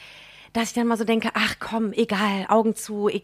dass 0.54 0.70
ich 0.70 0.74
dann 0.74 0.88
mal 0.88 0.98
so 0.98 1.04
denke, 1.04 1.30
ach 1.34 1.56
komm, 1.60 1.94
egal, 1.94 2.46
Augen 2.48 2.76
zu, 2.76 3.08
ich, 3.10 3.24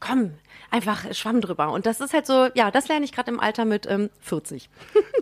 komm, 0.00 0.32
einfach 0.70 1.14
Schwamm 1.14 1.40
drüber. 1.40 1.70
Und 1.72 1.86
das 1.86 2.00
ist 2.00 2.12
halt 2.12 2.26
so, 2.26 2.48
ja, 2.54 2.70
das 2.70 2.88
lerne 2.88 3.04
ich 3.04 3.12
gerade 3.12 3.30
im 3.30 3.40
Alter 3.40 3.64
mit 3.64 3.86
ähm, 3.88 4.10
40. 4.20 4.68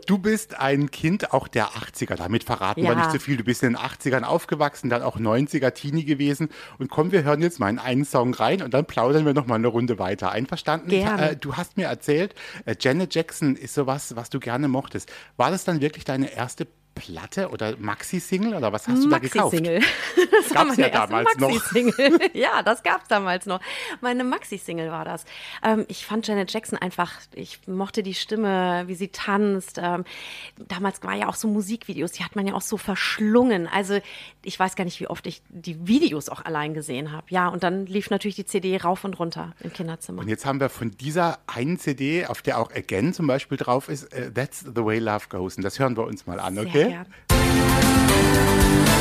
Du 0.07 0.19
bist 0.19 0.61
ein 0.61 0.93
Kind 0.93 1.33
auch 1.33 1.49
der 1.49 1.71
80er, 1.71 2.15
damit 2.15 2.45
verraten 2.45 2.81
wir 2.83 2.91
Ja. 2.91 2.95
nicht 2.95 3.11
so 3.11 3.19
viel. 3.19 3.37
Du 3.37 3.43
bist 3.43 3.65
in 3.65 3.73
den 3.73 3.77
80ern 3.77 4.23
aufgewachsen, 4.23 4.89
dann 4.89 5.03
auch 5.03 5.19
90er 5.19 5.73
Teenie 5.73 6.05
gewesen. 6.05 6.49
Und 6.79 6.91
komm, 6.91 7.11
wir 7.11 7.25
hören 7.25 7.43
jetzt 7.43 7.59
mal 7.59 7.71
in 7.71 7.81
einen 7.81 8.05
Song 8.05 8.33
rein 8.33 8.63
und 8.63 8.73
dann 8.73 8.85
plaudern 8.85 9.27
wir 9.27 9.35
noch 9.35 9.47
mal 9.47 9.57
eine 9.57 9.67
Runde 9.67 9.99
weiter. 9.99 10.31
Einverstanden? 10.31 10.91
Gerne. 10.91 11.31
Äh, 11.31 11.37
du 11.37 11.57
hast 11.57 11.77
mir 11.77 11.87
erzählt, 11.87 12.37
äh, 12.67 12.77
Janet 12.79 13.17
Jackson 13.17 13.57
ist 13.57 13.75
sowas, 13.75 14.15
was 14.15 14.31
du 14.31 14.39
gerne 14.39 14.69
mochtest. 14.69 15.11
War 15.37 15.51
das 15.51 15.65
dann 15.65 15.81
wirklich 15.81 16.05
deine 16.05 16.33
erste 16.33 16.69
Platte 16.97 17.51
oder 17.51 17.77
Maxi-Single 17.79 18.55
oder 18.55 18.73
was 18.73 18.89
hast 18.89 19.05
du 19.05 19.09
da 19.09 19.19
gekauft? 19.19 19.53
Maxi-Single. 19.53 19.83
Das 20.37 20.51
Gab's 20.51 20.77
meine 20.77 20.83
ja 20.83 20.89
damals 20.89 21.37
noch. 21.39 21.51
Maxi-Single. 21.51 22.19
ja, 22.35 22.63
das 22.63 22.83
gab's 22.83 23.09
damals 23.09 23.47
noch. 23.47 23.61
Meine 24.01 24.25
Maxi-Single 24.25 24.91
war 24.91 25.05
das. 25.05 25.25
Ähm, 25.63 25.85
ich 25.89 26.05
fand 26.05 26.27
Janet 26.27 26.53
Jackson 26.53 26.79
einfach, 26.79 27.13
ich 27.35 27.67
mochte 27.67 28.03
die 28.03 28.15
Stimme, 28.15 28.85
wie 28.87 28.95
sie 28.95 29.09
tanzt. 29.09 29.79
Ähm, 29.83 30.05
damals 30.57 31.03
war 31.03 31.15
ja 31.15 31.29
auch 31.29 31.35
so 31.35 31.49
Musikvideos, 31.49 32.13
die 32.13 32.25
hat 32.25 32.37
man 32.37 32.47
ja 32.47 32.55
auch 32.55 32.63
so 32.63 32.77
verschlungen. 32.77 33.67
Also 33.67 33.99
ich 34.43 34.59
weiß 34.59 34.77
gar 34.77 34.85
nicht, 34.85 35.01
wie 35.01 35.07
oft 35.07 35.27
ich 35.27 35.43
die 35.49 35.87
Videos 35.87 36.29
auch 36.29 36.45
allein 36.45 36.75
gesehen 36.75 37.13
habe. 37.13 37.27
Ja, 37.31 37.49
und 37.49 37.63
dann 37.63 37.87
lief 37.87 38.11
natürlich 38.11 38.37
die 38.37 38.47
CD 38.47 38.77
rauf 38.77 39.05
und 39.05 39.19
runter 39.19 39.55
im 39.61 39.73
Kinderzimmer. 39.73 40.23
Und 40.23 40.29
jetzt 40.29 40.47
haben 40.47 40.61
wir 40.61 40.69
von 40.69 40.91
dieser 40.93 41.39
einen 41.47 41.79
CD, 41.79 42.27
auf 42.27 42.43
der 42.43 42.59
auch 42.59 42.71
Again 42.73 43.13
zum 43.13 43.27
Beispiel 43.27 43.59
drauf 43.59 43.89
ist, 43.89 44.13
äh, 44.13 44.33
That's 44.33 44.61
the 44.61 44.85
Way 44.85 45.01
Love 45.01 45.27
Goes. 45.29 45.57
Und 45.57 45.63
das 45.63 45.79
hören 45.79 45.97
wir 45.97 46.05
uns 46.05 46.27
mal 46.27 46.41
an, 46.41 46.55
Sehr 46.55 46.65
okay? 46.87 47.05
gern. 47.29 48.96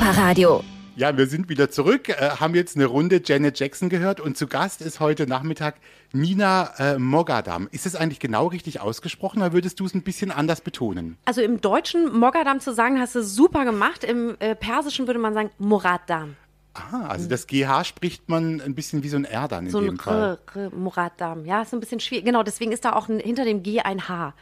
Europaradio. 0.00 0.64
Ja, 0.96 1.18
wir 1.18 1.26
sind 1.26 1.50
wieder 1.50 1.70
zurück, 1.70 2.08
äh, 2.08 2.30
haben 2.40 2.54
jetzt 2.54 2.74
eine 2.74 2.86
Runde 2.86 3.20
Janet 3.22 3.58
Jackson 3.58 3.90
gehört 3.90 4.18
und 4.18 4.34
zu 4.34 4.46
Gast 4.46 4.80
ist 4.80 4.98
heute 4.98 5.26
Nachmittag 5.26 5.76
Nina 6.12 6.70
äh, 6.78 6.98
Mogadam. 6.98 7.68
Ist 7.70 7.84
es 7.84 7.96
eigentlich 7.96 8.18
genau 8.18 8.46
richtig 8.46 8.80
ausgesprochen 8.80 9.42
oder 9.42 9.52
würdest 9.52 9.78
du 9.78 9.84
es 9.84 9.92
ein 9.92 10.02
bisschen 10.02 10.30
anders 10.30 10.62
betonen? 10.62 11.18
Also 11.26 11.42
im 11.42 11.60
Deutschen 11.60 12.18
Mogadam 12.18 12.60
zu 12.60 12.72
sagen, 12.72 12.98
hast 12.98 13.14
du 13.14 13.22
super 13.22 13.66
gemacht. 13.66 14.02
Im 14.02 14.36
äh, 14.38 14.54
Persischen 14.54 15.06
würde 15.06 15.20
man 15.20 15.34
sagen 15.34 15.50
Moradam. 15.58 16.36
Aha, 16.80 17.06
also 17.08 17.28
das 17.28 17.46
GH 17.46 17.84
spricht 17.84 18.28
man 18.28 18.60
ein 18.60 18.74
bisschen 18.74 19.02
wie 19.02 19.08
so 19.08 19.16
ein 19.16 19.24
R 19.24 19.48
dann 19.48 19.66
in 19.66 19.70
So 19.70 19.80
dem 19.80 19.94
ein 19.94 19.98
Fall. 19.98 20.38
R, 20.54 20.62
R, 20.62 20.70
Muradam. 20.70 21.44
Ja, 21.44 21.62
ist 21.62 21.72
ein 21.74 21.80
bisschen 21.80 22.00
schwierig. 22.00 22.24
Genau, 22.24 22.42
deswegen 22.42 22.72
ist 22.72 22.84
da 22.84 22.94
auch 22.94 23.08
ein, 23.08 23.20
hinter 23.20 23.44
dem 23.44 23.62
G 23.62 23.80
ein 23.80 24.08
H. 24.08 24.34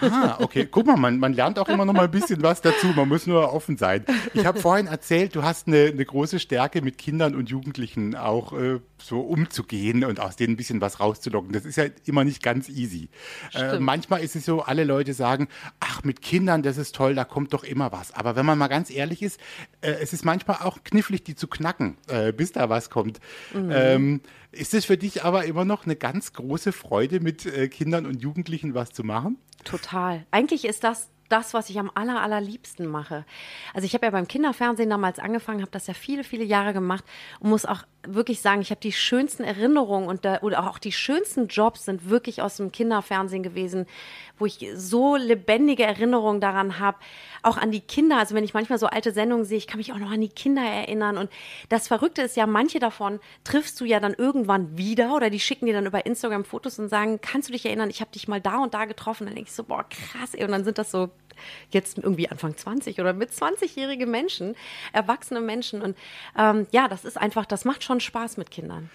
Ah, 0.00 0.36
okay. 0.40 0.68
Guck 0.70 0.86
mal, 0.86 0.96
man, 0.96 1.18
man 1.18 1.32
lernt 1.32 1.58
auch 1.58 1.68
immer 1.68 1.84
noch 1.84 1.94
mal 1.94 2.04
ein 2.04 2.10
bisschen 2.10 2.42
was 2.42 2.60
dazu. 2.60 2.88
Man 2.88 3.08
muss 3.08 3.26
nur 3.26 3.52
offen 3.52 3.76
sein. 3.76 4.04
Ich 4.34 4.44
habe 4.44 4.60
vorhin 4.60 4.86
erzählt, 4.86 5.34
du 5.34 5.42
hast 5.42 5.66
eine, 5.66 5.86
eine 5.86 6.04
große 6.04 6.38
Stärke, 6.38 6.82
mit 6.82 6.98
Kindern 6.98 7.34
und 7.34 7.48
Jugendlichen 7.50 8.14
auch 8.14 8.52
äh, 8.52 8.80
so 9.02 9.20
umzugehen 9.20 10.04
und 10.04 10.20
aus 10.20 10.36
denen 10.36 10.54
ein 10.54 10.56
bisschen 10.56 10.80
was 10.80 11.00
rauszulocken. 11.00 11.52
Das 11.52 11.64
ist 11.64 11.76
ja 11.76 11.84
immer 12.04 12.24
nicht 12.24 12.42
ganz 12.42 12.68
easy. 12.68 13.08
Äh, 13.54 13.78
manchmal 13.78 14.22
ist 14.22 14.36
es 14.36 14.44
so, 14.44 14.62
alle 14.62 14.84
Leute 14.84 15.14
sagen, 15.14 15.48
ach, 15.80 16.04
mit 16.04 16.22
Kindern, 16.22 16.62
das 16.62 16.76
ist 16.76 16.94
toll, 16.94 17.14
da 17.14 17.24
kommt 17.24 17.52
doch 17.52 17.64
immer 17.64 17.92
was. 17.92 18.12
Aber 18.12 18.36
wenn 18.36 18.46
man 18.46 18.58
mal 18.58 18.68
ganz 18.68 18.90
ehrlich 18.90 19.22
ist, 19.22 19.40
äh, 19.80 19.90
es 20.00 20.12
ist 20.12 20.24
manchmal 20.24 20.58
auch 20.62 20.82
knifflig, 20.84 21.24
die 21.24 21.34
zu 21.34 21.48
knacken, 21.48 21.96
äh, 22.08 22.32
bis 22.32 22.52
da 22.52 22.68
was 22.68 22.90
kommt. 22.90 23.20
Ähm, 23.54 24.20
ist 24.52 24.74
es 24.74 24.84
für 24.84 24.96
dich 24.96 25.24
aber 25.24 25.44
immer 25.44 25.64
noch 25.64 25.84
eine 25.84 25.96
ganz 25.96 26.32
große 26.32 26.72
Freude, 26.72 27.20
mit 27.20 27.46
äh, 27.46 27.68
Kindern 27.68 28.06
und 28.06 28.22
Jugendlichen 28.22 28.74
was 28.74 28.90
zu 28.90 29.04
machen? 29.04 29.38
Total. 29.64 30.24
Eigentlich 30.30 30.64
ist 30.64 30.84
das 30.84 31.08
das, 31.28 31.54
was 31.54 31.68
ich 31.70 31.78
am 31.78 31.90
aller, 31.94 32.22
allerliebsten 32.22 32.86
mache. 32.86 33.24
Also 33.74 33.84
ich 33.84 33.94
habe 33.94 34.06
ja 34.06 34.10
beim 34.10 34.26
Kinderfernsehen 34.26 34.90
damals 34.90 35.18
angefangen, 35.18 35.60
habe 35.60 35.70
das 35.70 35.86
ja 35.86 35.94
viele, 35.94 36.24
viele 36.24 36.44
Jahre 36.44 36.72
gemacht 36.72 37.04
und 37.40 37.50
muss 37.50 37.66
auch 37.66 37.82
wirklich 38.14 38.40
sagen, 38.40 38.60
ich 38.60 38.70
habe 38.70 38.80
die 38.80 38.92
schönsten 38.92 39.44
Erinnerungen 39.44 40.08
und 40.08 40.24
da, 40.24 40.40
oder 40.40 40.68
auch 40.68 40.78
die 40.78 40.92
schönsten 40.92 41.48
Jobs 41.48 41.84
sind 41.84 42.08
wirklich 42.08 42.42
aus 42.42 42.56
dem 42.56 42.72
Kinderfernsehen 42.72 43.42
gewesen, 43.42 43.86
wo 44.38 44.46
ich 44.46 44.66
so 44.74 45.16
lebendige 45.16 45.84
Erinnerungen 45.84 46.40
daran 46.40 46.78
habe, 46.78 46.98
auch 47.42 47.56
an 47.56 47.70
die 47.70 47.80
Kinder. 47.80 48.18
Also 48.18 48.34
wenn 48.34 48.44
ich 48.44 48.54
manchmal 48.54 48.78
so 48.78 48.86
alte 48.86 49.12
Sendungen 49.12 49.44
sehe, 49.44 49.58
ich 49.58 49.66
kann 49.66 49.78
mich 49.78 49.92
auch 49.92 49.98
noch 49.98 50.10
an 50.10 50.20
die 50.20 50.28
Kinder 50.28 50.62
erinnern. 50.62 51.16
Und 51.16 51.30
das 51.68 51.88
Verrückte 51.88 52.22
ist 52.22 52.36
ja, 52.36 52.46
manche 52.46 52.78
davon 52.78 53.20
triffst 53.44 53.80
du 53.80 53.84
ja 53.84 54.00
dann 54.00 54.14
irgendwann 54.14 54.76
wieder 54.76 55.14
oder 55.14 55.30
die 55.30 55.40
schicken 55.40 55.66
dir 55.66 55.74
dann 55.74 55.86
über 55.86 56.06
Instagram 56.06 56.44
Fotos 56.44 56.78
und 56.78 56.88
sagen, 56.88 57.20
kannst 57.20 57.48
du 57.48 57.52
dich 57.52 57.66
erinnern, 57.66 57.90
ich 57.90 58.00
habe 58.00 58.10
dich 58.12 58.28
mal 58.28 58.40
da 58.40 58.58
und 58.58 58.74
da 58.74 58.84
getroffen. 58.84 59.26
Dann 59.26 59.34
denke 59.34 59.48
ich 59.48 59.54
so, 59.54 59.64
boah, 59.64 59.84
krass. 59.88 60.34
Ey. 60.34 60.44
Und 60.44 60.52
dann 60.52 60.64
sind 60.64 60.78
das 60.78 60.90
so 60.90 61.10
jetzt 61.70 61.98
irgendwie 61.98 62.28
Anfang 62.28 62.56
20 62.56 63.00
oder 63.00 63.12
mit 63.12 63.30
20-jährige 63.30 64.06
Menschen, 64.06 64.56
erwachsene 64.92 65.40
Menschen. 65.40 65.82
Und 65.82 65.96
ähm, 66.36 66.66
ja, 66.70 66.88
das 66.88 67.04
ist 67.04 67.16
einfach, 67.16 67.46
das 67.46 67.64
macht 67.64 67.82
schon 67.82 67.97
Spaß 68.00 68.36
mit 68.36 68.50
Kindern. 68.50 68.90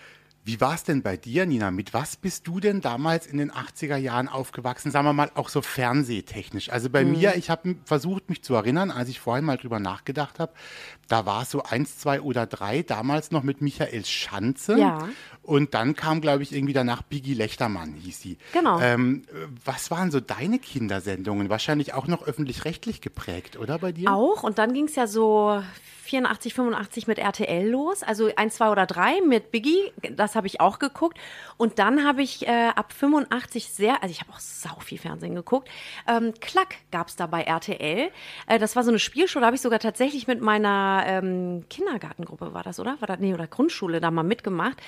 Wie 0.45 0.59
war 0.59 0.73
es 0.73 0.83
denn 0.83 1.03
bei 1.03 1.15
dir, 1.15 1.45
Nina? 1.45 1.71
Mit 1.71 1.93
was 1.93 2.17
bist 2.17 2.47
du 2.47 2.59
denn 2.59 2.81
damals 2.81 3.25
in 3.25 3.37
den 3.37 3.49
80er 3.49 3.95
Jahren 3.95 4.27
aufgewachsen? 4.27 4.91
Sagen 4.91 5.05
wir 5.05 5.13
mal 5.13 5.31
auch 5.35 5.47
so 5.47 5.61
fernsehtechnisch. 5.61 6.69
Also 6.69 6.89
bei 6.89 7.05
mir, 7.05 7.35
ich 7.37 7.49
habe 7.49 7.77
versucht, 7.85 8.29
mich 8.29 8.43
zu 8.43 8.53
erinnern, 8.53 8.91
als 8.91 9.07
ich 9.07 9.21
vorhin 9.21 9.45
mal 9.45 9.55
drüber 9.55 9.79
nachgedacht 9.79 10.39
habe. 10.39 10.51
Da 11.07 11.25
war 11.25 11.43
es 11.43 11.51
so 11.51 11.63
eins, 11.63 11.97
zwei 11.97 12.19
oder 12.19 12.45
drei, 12.45 12.81
damals 12.81 13.31
noch 13.31 13.43
mit 13.43 13.61
Michael 13.61 14.03
Schanze. 14.03 14.77
Ja. 14.77 15.07
Und 15.43 15.73
dann 15.73 15.95
kam, 15.95 16.19
glaube 16.19 16.43
ich, 16.43 16.53
irgendwie 16.53 16.73
danach 16.73 17.03
Biggie 17.03 17.35
Lechtermann, 17.35 17.93
hieß 17.93 18.19
sie. 18.19 18.37
Genau. 18.51 18.81
Ähm, 18.81 19.23
was 19.63 19.91
waren 19.91 20.11
so 20.11 20.19
deine 20.19 20.59
Kindersendungen? 20.59 21.49
Wahrscheinlich 21.49 21.93
auch 21.93 22.07
noch 22.07 22.27
öffentlich-rechtlich 22.27 22.99
geprägt, 22.99 23.57
oder 23.57 23.79
bei 23.79 23.93
dir? 23.93 24.11
Auch. 24.11 24.43
Und 24.43 24.57
dann 24.57 24.73
ging 24.73 24.85
es 24.85 24.95
ja 24.95 25.07
so 25.07 25.63
84, 26.03 26.53
85 26.53 27.07
mit 27.07 27.17
RTL 27.17 27.67
los. 27.67 28.03
Also 28.03 28.29
1, 28.35 28.55
2 28.55 28.69
oder 28.69 28.85
3 28.85 29.21
mit 29.21 29.51
Biggie. 29.51 29.93
Das 30.11 30.35
habe 30.35 30.47
ich 30.47 30.59
auch 30.59 30.79
geguckt. 30.79 31.17
Und 31.55 31.79
dann 31.79 32.05
habe 32.05 32.21
ich 32.21 32.45
äh, 32.45 32.69
ab 32.75 32.91
85 32.91 33.69
sehr, 33.69 34.03
also 34.03 34.11
ich 34.11 34.19
habe 34.19 34.31
auch 34.31 34.39
sau 34.39 34.79
viel 34.81 34.97
Fernsehen 34.97 35.33
geguckt. 35.33 35.69
Ähm, 36.05 36.33
Klack 36.41 36.75
gab 36.91 37.07
es 37.07 37.15
da 37.15 37.25
bei 37.27 37.43
RTL. 37.43 38.11
Äh, 38.47 38.59
das 38.59 38.75
war 38.75 38.83
so 38.83 38.89
eine 38.89 38.99
Spielshow. 38.99 39.39
Da 39.39 39.45
habe 39.45 39.55
ich 39.55 39.61
sogar 39.61 39.79
tatsächlich 39.79 40.27
mit 40.27 40.41
meiner 40.41 41.03
ähm, 41.07 41.65
Kindergartengruppe, 41.69 42.53
war 42.53 42.63
das, 42.63 42.79
oder? 42.81 42.97
War 42.99 43.07
das, 43.07 43.19
nee, 43.19 43.33
oder 43.33 43.47
Grundschule 43.47 44.01
da 44.01 44.11
mal 44.11 44.23
mitgemacht. 44.23 44.81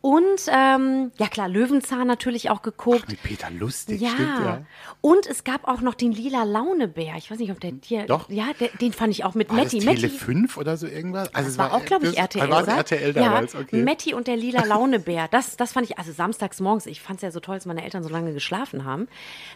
Und 0.00 0.40
ähm, 0.46 1.10
ja 1.18 1.26
klar, 1.26 1.48
Löwenzahn 1.48 2.06
natürlich 2.06 2.50
auch 2.50 2.62
geguckt. 2.62 3.08
Mit 3.08 3.20
Peter 3.22 3.50
Lustig, 3.50 4.00
Ja. 4.00 4.10
stimmt, 4.10 4.38
ja. 4.44 4.62
Und 5.00 5.26
es 5.26 5.42
gab 5.42 5.66
auch 5.66 5.80
noch 5.80 5.94
den 5.94 6.12
lila 6.12 6.44
Launebär. 6.44 7.14
Ich 7.18 7.30
weiß 7.32 7.38
nicht, 7.40 7.50
ob 7.50 7.58
der 7.58 7.72
dir. 7.72 8.06
Doch. 8.06 8.30
Ja, 8.30 8.46
der, 8.60 8.68
den 8.80 8.92
fand 8.92 9.12
ich 9.12 9.24
auch 9.24 9.34
mit 9.34 9.48
War 9.50 9.56
Metti. 9.56 9.80
das 9.80 9.94
Tele 9.96 10.08
5 10.08 10.56
oder 10.56 10.76
so 10.76 10.86
irgendwas? 10.86 11.34
Also 11.34 11.46
Das 11.46 11.52
es 11.52 11.58
war 11.58 11.72
auch, 11.74 11.84
glaube 11.84 12.04
ich, 12.06 12.12
das- 12.12 12.20
RTL. 12.20 12.48
War 12.48 12.62
oder? 12.62 12.74
RTL 12.76 13.12
damals, 13.12 13.54
ja, 13.54 13.60
okay. 13.60 13.82
Metti 13.82 14.14
und 14.14 14.28
der 14.28 14.36
lila 14.36 14.64
Launebär. 14.66 15.26
Das, 15.32 15.56
das 15.56 15.72
fand 15.72 15.90
ich, 15.90 15.98
also 15.98 16.12
samstags 16.12 16.60
morgens, 16.60 16.86
ich 16.86 17.00
fand 17.00 17.16
es 17.18 17.22
ja 17.22 17.30
so 17.32 17.40
toll, 17.40 17.56
dass 17.56 17.66
meine 17.66 17.82
Eltern 17.82 18.04
so 18.04 18.08
lange 18.08 18.32
geschlafen 18.32 18.84
haben. 18.84 19.08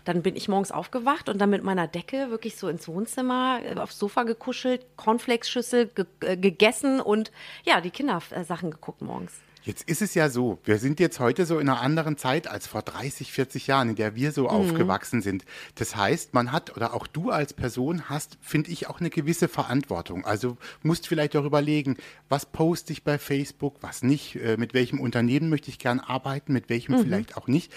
Dann 0.04 0.22
bin 0.22 0.34
ich 0.34 0.49
morgens 0.49 0.72
aufgewacht 0.72 1.28
und 1.28 1.38
dann 1.40 1.50
mit 1.50 1.62
meiner 1.62 1.87
Decke 1.87 2.30
wirklich 2.30 2.56
so 2.56 2.66
ins 2.68 2.88
Wohnzimmer, 2.88 3.61
äh, 3.64 3.76
aufs 3.78 3.96
Sofa 3.96 4.25
gekuschelt, 4.25 4.84
Cornflakes-Schüssel 4.96 5.87
ge 5.94 6.04
äh, 6.20 6.37
gegessen 6.37 7.00
und 7.00 7.30
ja, 7.64 7.80
die 7.80 7.90
Kindersachen 7.90 8.72
geguckt 8.72 9.02
morgens. 9.02 9.32
Jetzt 9.64 9.88
ist 9.88 10.02
es 10.02 10.14
ja 10.14 10.28
so, 10.33 10.59
wir 10.65 10.79
sind 10.79 10.99
jetzt 10.99 11.21
heute 11.21 11.47
so 11.47 11.59
in 11.61 11.69
einer 11.69 11.81
anderen 11.81 12.17
Zeit 12.19 12.49
als 12.49 12.67
vor 12.67 12.83
30, 12.83 13.31
40 13.33 13.69
Jahren, 13.69 13.91
in 13.91 13.95
der 13.95 14.17
wir 14.17 14.33
so 14.33 14.43
Mhm. 14.45 14.49
aufgewachsen 14.49 15.23
sind. 15.23 15.45
Das 15.77 15.95
heißt, 15.95 16.35
man 16.35 16.51
hat, 16.51 16.77
oder 16.77 16.95
auch 16.95 17.07
du 17.07 17.31
als 17.31 17.53
Person 17.55 18.09
hast, 18.09 18.39
finde 18.41 18.71
ich, 18.71 18.89
auch 18.89 18.99
eine 18.99 19.11
gewisse 19.11 19.47
Verantwortung. 19.47 20.25
Also 20.25 20.57
musst 20.83 21.07
vielleicht 21.07 21.37
auch 21.37 21.45
überlegen, 21.45 21.97
was 22.29 22.47
poste 22.47 22.93
ich 22.93 23.05
bei 23.05 23.19
Facebook, 23.19 23.77
was 23.83 24.03
nicht, 24.03 24.35
äh, 24.37 24.57
mit 24.57 24.75
welchem 24.75 24.99
Unternehmen 24.99 25.49
möchte 25.51 25.69
ich 25.71 25.79
gern 25.79 26.01
arbeiten, 26.01 26.53
mit 26.53 26.69
welchem 26.69 26.97
Mhm. 26.97 27.03
vielleicht 27.03 27.37
auch 27.37 27.47
nicht. 27.47 27.73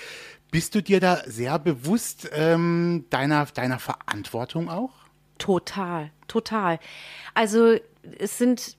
Bist 0.51 0.73
du 0.73 0.81
dir 0.81 0.99
da 0.99 1.21
sehr 1.27 1.59
bewusst 1.59 2.29
ähm, 2.33 3.05
deiner, 3.09 3.45
deiner 3.47 3.77
Verantwortung 3.79 4.69
auch? 4.69 4.91
Total, 5.37 6.11
total. 6.29 6.79
Also 7.33 7.75
es 8.19 8.37
sind, 8.37 8.77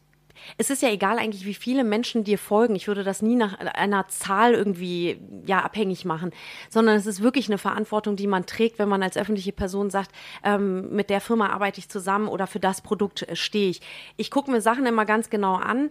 es 0.58 0.70
ist 0.70 0.82
ja 0.82 0.90
egal 0.90 1.18
eigentlich, 1.18 1.44
wie 1.44 1.54
viele 1.54 1.84
Menschen 1.84 2.24
dir 2.24 2.38
folgen. 2.38 2.74
Ich 2.74 2.88
würde 2.88 3.04
das 3.04 3.22
nie 3.22 3.36
nach 3.36 3.58
einer 3.58 4.08
Zahl 4.08 4.54
irgendwie 4.54 5.18
ja 5.46 5.60
abhängig 5.60 6.04
machen, 6.04 6.32
sondern 6.70 6.96
es 6.96 7.06
ist 7.06 7.22
wirklich 7.22 7.48
eine 7.48 7.58
Verantwortung, 7.58 8.16
die 8.16 8.26
man 8.26 8.46
trägt, 8.46 8.78
wenn 8.78 8.88
man 8.88 9.02
als 9.02 9.16
öffentliche 9.16 9.52
Person 9.52 9.90
sagt, 9.90 10.10
ähm, 10.44 10.94
mit 10.94 11.10
der 11.10 11.20
Firma 11.20 11.50
arbeite 11.50 11.80
ich 11.80 11.88
zusammen 11.88 12.28
oder 12.28 12.46
für 12.46 12.60
das 12.60 12.80
Produkt 12.80 13.22
äh, 13.22 13.36
stehe 13.36 13.70
ich. 13.70 13.80
Ich 14.16 14.30
gucke 14.30 14.50
mir 14.50 14.60
Sachen 14.60 14.86
immer 14.86 15.04
ganz 15.04 15.30
genau 15.30 15.54
an. 15.54 15.90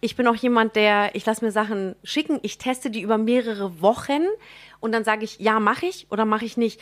Ich 0.00 0.16
bin 0.16 0.26
auch 0.26 0.34
jemand, 0.34 0.76
der, 0.76 1.14
ich 1.14 1.24
lasse 1.24 1.44
mir 1.44 1.50
Sachen 1.50 1.96
schicken, 2.04 2.38
ich 2.42 2.58
teste 2.58 2.90
die 2.90 3.00
über 3.00 3.16
mehrere 3.16 3.80
Wochen 3.80 4.22
und 4.80 4.92
dann 4.92 5.02
sage 5.02 5.24
ich, 5.24 5.38
ja, 5.38 5.60
mache 5.60 5.86
ich 5.86 6.06
oder 6.10 6.26
mache 6.26 6.44
ich 6.44 6.58
nicht 6.58 6.78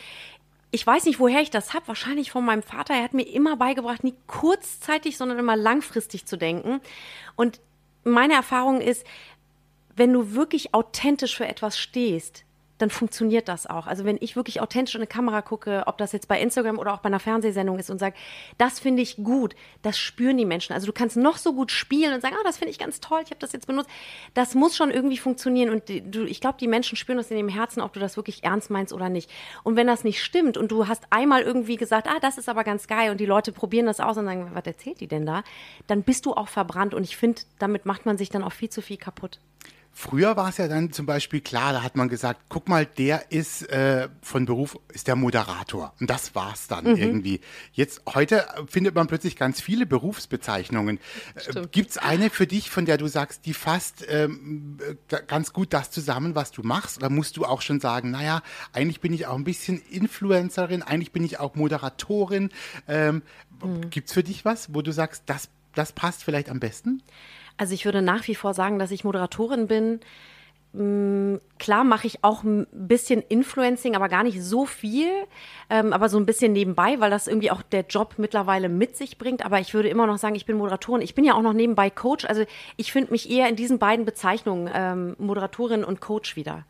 ich 0.73 0.87
weiß 0.87 1.05
nicht, 1.05 1.19
woher 1.19 1.39
ich 1.39 1.51
das 1.51 1.75
habe. 1.75 1.87
Wahrscheinlich 1.87 2.31
von 2.31 2.43
meinem 2.43 2.63
Vater. 2.63 2.95
Er 2.95 3.03
hat 3.03 3.13
mir 3.13 3.27
immer 3.27 3.57
beigebracht, 3.57 4.03
nie 4.03 4.15
kurzzeitig, 4.25 5.17
sondern 5.17 5.37
immer 5.37 5.55
langfristig 5.55 6.25
zu 6.25 6.35
denken. 6.35 6.81
Und 7.35 7.61
meine 8.03 8.33
Erfahrung 8.33 8.81
ist, 8.81 9.05
wenn 9.95 10.11
du 10.11 10.33
wirklich 10.33 10.73
authentisch 10.73 11.37
für 11.37 11.47
etwas 11.47 11.77
stehst, 11.77 12.43
dann 12.77 12.89
funktioniert 12.89 13.47
das 13.47 13.67
auch. 13.67 13.87
Also 13.87 14.03
wenn 14.03 14.17
ich 14.19 14.35
wirklich 14.35 14.61
authentisch 14.61 14.95
in 14.95 15.01
eine 15.01 15.07
Kamera 15.07 15.41
gucke, 15.41 15.83
ob 15.85 15.97
das 15.97 16.11
jetzt 16.11 16.27
bei 16.27 16.39
Instagram 16.39 16.79
oder 16.79 16.93
auch 16.93 16.99
bei 16.99 17.07
einer 17.07 17.19
Fernsehsendung 17.19 17.77
ist 17.77 17.89
und 17.89 17.99
sage, 17.99 18.15
das 18.57 18.79
finde 18.79 19.01
ich 19.01 19.17
gut, 19.17 19.55
das 19.83 19.97
spüren 19.97 20.37
die 20.37 20.45
Menschen. 20.45 20.73
Also 20.73 20.87
du 20.87 20.93
kannst 20.93 21.15
noch 21.15 21.37
so 21.37 21.53
gut 21.53 21.71
spielen 21.71 22.13
und 22.13 22.21
sagen, 22.21 22.35
ah, 22.37 22.43
das 22.43 22.57
finde 22.57 22.71
ich 22.71 22.79
ganz 22.79 22.99
toll, 22.99 23.21
ich 23.23 23.29
habe 23.29 23.39
das 23.39 23.51
jetzt 23.51 23.67
benutzt. 23.67 23.89
Das 24.33 24.55
muss 24.55 24.75
schon 24.75 24.91
irgendwie 24.91 25.17
funktionieren 25.17 25.69
und 25.69 25.87
die, 25.87 26.01
du, 26.01 26.23
ich 26.25 26.41
glaube, 26.41 26.57
die 26.59 26.67
Menschen 26.67 26.95
spüren 26.95 27.17
das 27.17 27.29
in 27.29 27.37
dem 27.37 27.49
Herzen, 27.49 27.81
ob 27.81 27.93
du 27.93 27.99
das 27.99 28.17
wirklich 28.17 28.43
ernst 28.43 28.69
meinst 28.69 28.91
oder 28.91 29.09
nicht. 29.09 29.29
Und 29.63 29.75
wenn 29.75 29.87
das 29.87 30.03
nicht 30.03 30.23
stimmt 30.23 30.57
und 30.57 30.71
du 30.71 30.87
hast 30.87 31.03
einmal 31.11 31.43
irgendwie 31.43 31.77
gesagt, 31.77 32.07
ah, 32.07 32.19
das 32.21 32.37
ist 32.37 32.49
aber 32.49 32.63
ganz 32.63 32.87
geil 32.87 33.11
und 33.11 33.19
die 33.19 33.25
Leute 33.25 33.51
probieren 33.51 33.85
das 33.85 33.99
aus 33.99 34.17
und 34.17 34.25
sagen, 34.25 34.49
was 34.53 34.65
erzählt 34.65 34.99
die 34.99 35.07
denn 35.07 35.25
da? 35.25 35.43
Dann 35.87 36.03
bist 36.03 36.25
du 36.25 36.33
auch 36.33 36.47
verbrannt 36.47 36.93
und 36.93 37.03
ich 37.03 37.17
finde, 37.17 37.41
damit 37.59 37.85
macht 37.85 38.05
man 38.05 38.17
sich 38.17 38.29
dann 38.29 38.43
auch 38.43 38.51
viel 38.51 38.69
zu 38.69 38.81
viel 38.81 38.97
kaputt. 38.97 39.39
Früher 39.95 40.35
war 40.35 40.49
es 40.49 40.57
ja 40.57 40.67
dann 40.67 40.91
zum 40.91 41.05
Beispiel 41.05 41.39
klar, 41.39 41.71
da 41.71 41.83
hat 41.83 41.95
man 41.95 42.09
gesagt, 42.09 42.41
guck 42.49 42.67
mal, 42.67 42.85
der 42.85 43.31
ist 43.31 43.69
äh, 43.69 44.09
von 44.21 44.45
Beruf, 44.45 44.79
ist 44.91 45.07
der 45.07 45.15
Moderator. 45.15 45.93
Und 45.99 46.09
das 46.09 46.33
war's 46.33 46.67
dann 46.67 46.85
irgendwie. 46.97 47.41
Jetzt, 47.73 48.01
heute 48.13 48.45
findet 48.67 48.95
man 48.95 49.05
plötzlich 49.05 49.35
ganz 49.35 49.61
viele 49.61 49.85
Berufsbezeichnungen. 49.85 50.99
Äh, 51.35 51.67
gibt's 51.71 51.99
eine 51.99 52.31
für 52.31 52.47
dich, 52.47 52.71
von 52.71 52.85
der 52.85 52.97
du 52.97 53.07
sagst, 53.07 53.45
die 53.45 53.53
fasst 53.53 54.03
ähm, 54.09 54.79
äh, 55.09 55.21
ganz 55.27 55.53
gut 55.53 55.73
das 55.73 55.91
zusammen, 55.91 56.33
was 56.33 56.51
du 56.51 56.63
machst? 56.63 56.97
Oder 56.97 57.09
musst 57.09 57.37
du 57.37 57.45
auch 57.45 57.61
schon 57.61 57.79
sagen, 57.79 58.09
naja, 58.09 58.41
eigentlich 58.73 58.99
bin 58.99 59.13
ich 59.13 59.27
auch 59.27 59.35
ein 59.35 59.43
bisschen 59.43 59.79
Influencerin, 59.89 60.81
eigentlich 60.81 61.11
bin 61.11 61.23
ich 61.23 61.39
auch 61.39 61.53
Moderatorin. 61.53 62.49
Ähm, 62.87 63.21
Gibt's 63.91 64.13
für 64.13 64.23
dich 64.23 64.43
was, 64.43 64.73
wo 64.73 64.81
du 64.81 64.91
sagst, 64.91 65.23
das, 65.27 65.49
das 65.73 65.93
passt 65.93 66.23
vielleicht 66.23 66.49
am 66.49 66.59
besten? 66.59 67.01
Also 67.57 67.73
ich 67.73 67.85
würde 67.85 68.01
nach 68.01 68.27
wie 68.27 68.35
vor 68.35 68.53
sagen, 68.53 68.79
dass 68.79 68.91
ich 68.91 69.03
Moderatorin 69.03 69.67
bin. 69.67 69.99
Mm, 70.73 71.37
Klar 71.59 71.83
mache 71.83 72.07
ich 72.07 72.23
auch 72.23 72.43
ein 72.43 72.67
bisschen 72.71 73.21
Influencing, 73.21 73.95
aber 73.95 74.09
gar 74.09 74.23
nicht 74.23 74.41
so 74.43 74.65
viel, 74.65 75.07
ähm, 75.69 75.93
aber 75.93 76.09
so 76.09 76.17
ein 76.17 76.25
bisschen 76.25 76.51
nebenbei, 76.51 76.99
weil 76.99 77.09
das 77.09 77.27
irgendwie 77.27 77.51
auch 77.51 77.61
der 77.61 77.85
Job 77.87 78.15
mittlerweile 78.17 78.69
mit 78.69 78.97
sich 78.97 79.17
bringt. 79.17 79.45
Aber 79.45 79.59
ich 79.59 79.73
würde 79.73 79.87
immer 79.89 80.07
noch 80.07 80.17
sagen, 80.17 80.35
ich 80.35 80.45
bin 80.45 80.57
Moderatorin. 80.57 81.01
Ich 81.01 81.15
bin 81.15 81.23
ja 81.23 81.35
auch 81.35 81.41
noch 81.41 81.53
nebenbei 81.53 81.89
Coach. 81.89 82.25
Also 82.25 82.43
ich 82.75 82.91
finde 82.91 83.11
mich 83.11 83.29
eher 83.29 83.47
in 83.47 83.55
diesen 83.55 83.79
beiden 83.79 84.03
Bezeichnungen, 84.03 84.69
ähm, 84.73 85.15
Moderatorin 85.19 85.83
und 85.83 86.01
Coach 86.01 86.35
wieder. 86.35 86.65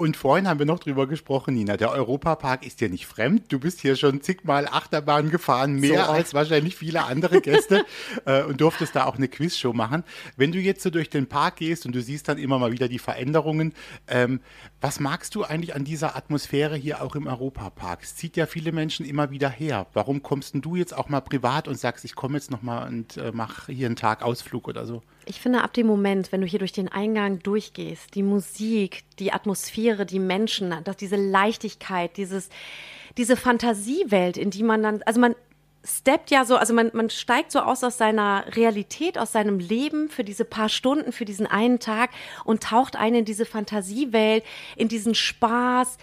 Und 0.00 0.16
vorhin 0.16 0.48
haben 0.48 0.58
wir 0.58 0.64
noch 0.64 0.78
drüber 0.78 1.06
gesprochen, 1.06 1.52
Nina. 1.52 1.76
Der 1.76 1.90
Europapark 1.90 2.64
ist 2.64 2.80
dir 2.80 2.88
nicht 2.88 3.04
fremd. 3.06 3.52
Du 3.52 3.58
bist 3.58 3.82
hier 3.82 3.96
schon 3.96 4.22
zigmal 4.22 4.66
Achterbahn 4.66 5.28
gefahren, 5.28 5.74
mehr 5.74 6.06
so 6.06 6.10
als 6.12 6.32
wahrscheinlich 6.32 6.74
viele 6.74 7.04
andere 7.04 7.42
Gäste 7.42 7.84
äh, 8.24 8.42
und 8.44 8.62
durftest 8.62 8.96
da 8.96 9.04
auch 9.04 9.16
eine 9.16 9.28
Quizshow 9.28 9.74
machen. 9.74 10.02
Wenn 10.38 10.52
du 10.52 10.58
jetzt 10.58 10.82
so 10.82 10.88
durch 10.88 11.10
den 11.10 11.26
Park 11.26 11.56
gehst 11.56 11.84
und 11.84 11.94
du 11.94 12.00
siehst 12.00 12.28
dann 12.28 12.38
immer 12.38 12.58
mal 12.58 12.72
wieder 12.72 12.88
die 12.88 12.98
Veränderungen, 12.98 13.74
ähm, 14.08 14.40
was 14.80 15.00
magst 15.00 15.34
du 15.34 15.44
eigentlich 15.44 15.74
an 15.74 15.84
dieser 15.84 16.16
Atmosphäre 16.16 16.76
hier 16.76 17.02
auch 17.02 17.14
im 17.14 17.26
Europapark? 17.26 18.02
Es 18.02 18.16
zieht 18.16 18.38
ja 18.38 18.46
viele 18.46 18.72
Menschen 18.72 19.04
immer 19.04 19.30
wieder 19.30 19.50
her. 19.50 19.86
Warum 19.92 20.22
kommst 20.22 20.54
du 20.54 20.76
jetzt 20.76 20.96
auch 20.96 21.10
mal 21.10 21.20
privat 21.20 21.68
und 21.68 21.78
sagst, 21.78 22.06
ich 22.06 22.14
komme 22.14 22.38
jetzt 22.38 22.50
noch 22.50 22.62
mal 22.62 22.88
und 22.88 23.18
äh, 23.18 23.32
mache 23.32 23.70
hier 23.70 23.84
einen 23.84 23.96
Tag 23.96 24.22
Ausflug 24.22 24.66
oder 24.66 24.86
so? 24.86 25.02
Ich 25.26 25.40
finde, 25.40 25.62
ab 25.62 25.72
dem 25.74 25.86
Moment, 25.86 26.32
wenn 26.32 26.40
du 26.40 26.46
hier 26.46 26.58
durch 26.58 26.72
den 26.72 26.88
Eingang 26.88 27.40
durchgehst, 27.40 28.14
die 28.14 28.22
Musik, 28.22 29.04
die 29.18 29.32
Atmosphäre, 29.32 30.06
die 30.06 30.18
Menschen, 30.18 30.74
dass 30.84 30.96
diese 30.96 31.16
Leichtigkeit, 31.16 32.16
dieses, 32.16 32.48
diese 33.16 33.36
Fantasiewelt, 33.36 34.36
in 34.36 34.50
die 34.50 34.62
man 34.62 34.82
dann, 34.82 35.02
also 35.04 35.20
man 35.20 35.34
steppt 35.84 36.30
ja 36.30 36.44
so, 36.44 36.56
also 36.56 36.74
man, 36.74 36.90
man 36.92 37.10
steigt 37.10 37.52
so 37.52 37.60
aus 37.60 37.84
aus 37.84 37.96
seiner 37.96 38.44
Realität, 38.54 39.18
aus 39.18 39.32
seinem 39.32 39.58
Leben 39.58 40.08
für 40.08 40.24
diese 40.24 40.44
paar 40.44 40.68
Stunden, 40.68 41.12
für 41.12 41.24
diesen 41.24 41.46
einen 41.46 41.78
Tag 41.78 42.10
und 42.44 42.62
taucht 42.62 42.96
ein 42.96 43.14
in 43.14 43.24
diese 43.24 43.46
Fantasiewelt, 43.46 44.44
in 44.76 44.88
diesen 44.88 45.14
Spaß. 45.14 45.96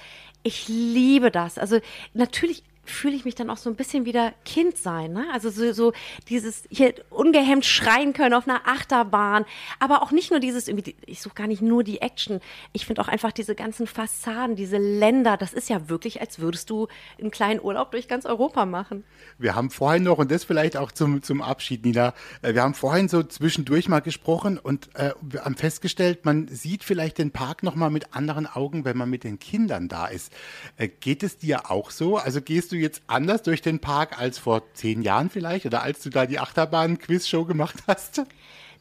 Ich 0.43 0.67
liebe 0.67 1.31
das. 1.31 1.57
Also 1.57 1.79
natürlich 2.13 2.63
fühle 2.89 3.15
ich 3.15 3.25
mich 3.25 3.35
dann 3.35 3.49
auch 3.49 3.57
so 3.57 3.69
ein 3.69 3.75
bisschen 3.75 4.05
wieder 4.05 4.33
Kind 4.45 4.77
sein. 4.77 5.13
Ne? 5.13 5.25
Also 5.33 5.49
so, 5.49 5.71
so 5.73 5.93
dieses 6.29 6.63
hier 6.69 6.93
ungehemmt 7.09 7.65
schreien 7.65 8.13
können 8.13 8.33
auf 8.33 8.47
einer 8.47 8.67
Achterbahn, 8.67 9.45
aber 9.79 10.01
auch 10.03 10.11
nicht 10.11 10.31
nur 10.31 10.39
dieses 10.39 10.67
irgendwie, 10.67 10.95
ich 11.05 11.21
suche 11.21 11.35
gar 11.35 11.47
nicht 11.47 11.61
nur 11.61 11.83
die 11.83 12.01
Action. 12.01 12.39
Ich 12.73 12.85
finde 12.85 13.01
auch 13.01 13.07
einfach 13.07 13.31
diese 13.31 13.55
ganzen 13.55 13.87
Fassaden, 13.87 14.55
diese 14.55 14.77
Länder, 14.77 15.37
das 15.37 15.53
ist 15.53 15.69
ja 15.69 15.89
wirklich, 15.89 16.21
als 16.21 16.39
würdest 16.39 16.69
du 16.69 16.87
einen 17.19 17.31
kleinen 17.31 17.61
Urlaub 17.61 17.91
durch 17.91 18.07
ganz 18.07 18.25
Europa 18.25 18.65
machen. 18.65 19.03
Wir 19.37 19.55
haben 19.55 19.69
vorhin 19.69 20.03
noch, 20.03 20.17
und 20.17 20.31
das 20.31 20.43
vielleicht 20.43 20.77
auch 20.77 20.91
zum, 20.91 21.21
zum 21.21 21.41
Abschied, 21.41 21.85
Nina, 21.85 22.13
äh, 22.41 22.53
wir 22.53 22.63
haben 22.63 22.73
vorhin 22.73 23.09
so 23.09 23.23
zwischendurch 23.23 23.87
mal 23.89 23.99
gesprochen 23.99 24.57
und 24.57 24.89
äh, 24.95 25.11
haben 25.39 25.55
festgestellt, 25.55 26.25
man 26.25 26.47
sieht 26.47 26.83
vielleicht 26.83 27.17
den 27.17 27.31
Park 27.31 27.63
nochmal 27.63 27.89
mit 27.89 28.15
anderen 28.15 28.47
Augen, 28.47 28.85
wenn 28.85 28.97
man 28.97 29.09
mit 29.09 29.23
den 29.23 29.39
Kindern 29.39 29.87
da 29.87 30.07
ist. 30.07 30.31
Äh, 30.77 30.87
geht 30.87 31.23
es 31.23 31.37
dir 31.37 31.69
auch 31.69 31.91
so? 31.91 32.17
Also 32.17 32.41
gehst 32.41 32.71
du 32.71 32.76
jetzt 32.77 33.01
anders 33.07 33.43
durch 33.43 33.61
den 33.61 33.79
Park 33.79 34.19
als 34.19 34.37
vor 34.37 34.73
zehn 34.73 35.01
Jahren 35.01 35.29
vielleicht 35.29 35.65
oder 35.65 35.83
als 35.83 36.01
du 36.01 36.09
da 36.09 36.25
die 36.25 36.39
Achterbahn-Quiz-Show 36.39 37.45
gemacht 37.45 37.83
hast? 37.87 38.23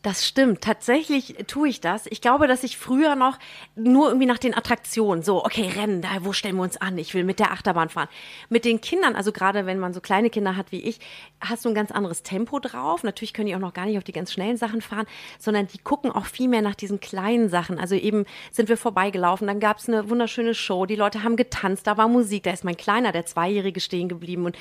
Das 0.07 0.25
stimmt. 0.25 0.61
Tatsächlich 0.61 1.35
tue 1.49 1.69
ich 1.69 1.81
das. 1.81 2.07
Ich 2.07 2.21
glaube, 2.21 2.47
dass 2.47 2.63
ich 2.63 2.79
früher 2.79 3.17
noch 3.17 3.41
nur 3.75 4.07
irgendwie 4.07 4.29
nach 4.29 4.39
den 4.39 4.57
Attraktionen, 4.57 5.25
so, 5.25 5.45
okay, 5.45 5.69
Rennen, 5.75 6.01
da, 6.01 6.09
wo 6.21 6.33
stellen 6.33 6.55
wir 6.55 6.63
uns 6.63 6.77
an? 6.77 6.97
Ich 6.97 7.13
will 7.13 7.25
mit 7.25 7.41
der 7.41 7.51
Achterbahn 7.51 7.89
fahren. 7.89 8.07
Mit 8.49 8.65
den 8.65 8.81
Kindern, 8.81 9.17
also 9.17 9.33
gerade 9.33 9.67
wenn 9.67 9.81
man 9.81 9.93
so 9.93 10.01
kleine 10.01 10.31
Kinder 10.31 10.55
hat 10.55 10.71
wie 10.71 10.81
ich, 10.81 11.01
hast 11.41 11.65
du 11.65 11.71
ein 11.71 11.75
ganz 11.75 11.91
anderes 11.91 12.23
Tempo 12.23 12.61
drauf. 12.61 13.03
Natürlich 13.03 13.35
können 13.35 13.49
die 13.49 13.57
auch 13.57 13.61
noch 13.61 13.75
gar 13.75 13.87
nicht 13.87 13.99
auf 13.99 14.05
die 14.05 14.13
ganz 14.13 14.33
schnellen 14.33 14.57
Sachen 14.57 14.81
fahren, 14.81 15.07
sondern 15.41 15.67
die 15.67 15.79
gucken 15.79 16.13
auch 16.13 16.27
viel 16.27 16.47
mehr 16.47 16.63
nach 16.63 16.77
diesen 16.77 17.01
kleinen 17.01 17.49
Sachen. 17.49 17.81
Also 17.81 17.97
eben 17.97 18.27
sind 18.53 18.69
wir 18.69 18.77
vorbeigelaufen, 18.77 19.49
dann 19.49 19.59
gab 19.59 19.79
es 19.79 19.89
eine 19.89 20.09
wunderschöne 20.09 20.55
Show, 20.55 20.87
die 20.87 20.95
Leute 20.95 21.25
haben 21.25 21.35
getanzt, 21.35 21.85
da 21.85 21.97
war 21.97 22.07
Musik, 22.07 22.45
da 22.45 22.53
ist 22.53 22.63
mein 22.63 22.77
Kleiner, 22.77 23.11
der 23.11 23.27
Zweijährige 23.27 23.81
stehen 23.81 24.09
geblieben 24.09 24.45
und 24.45 24.57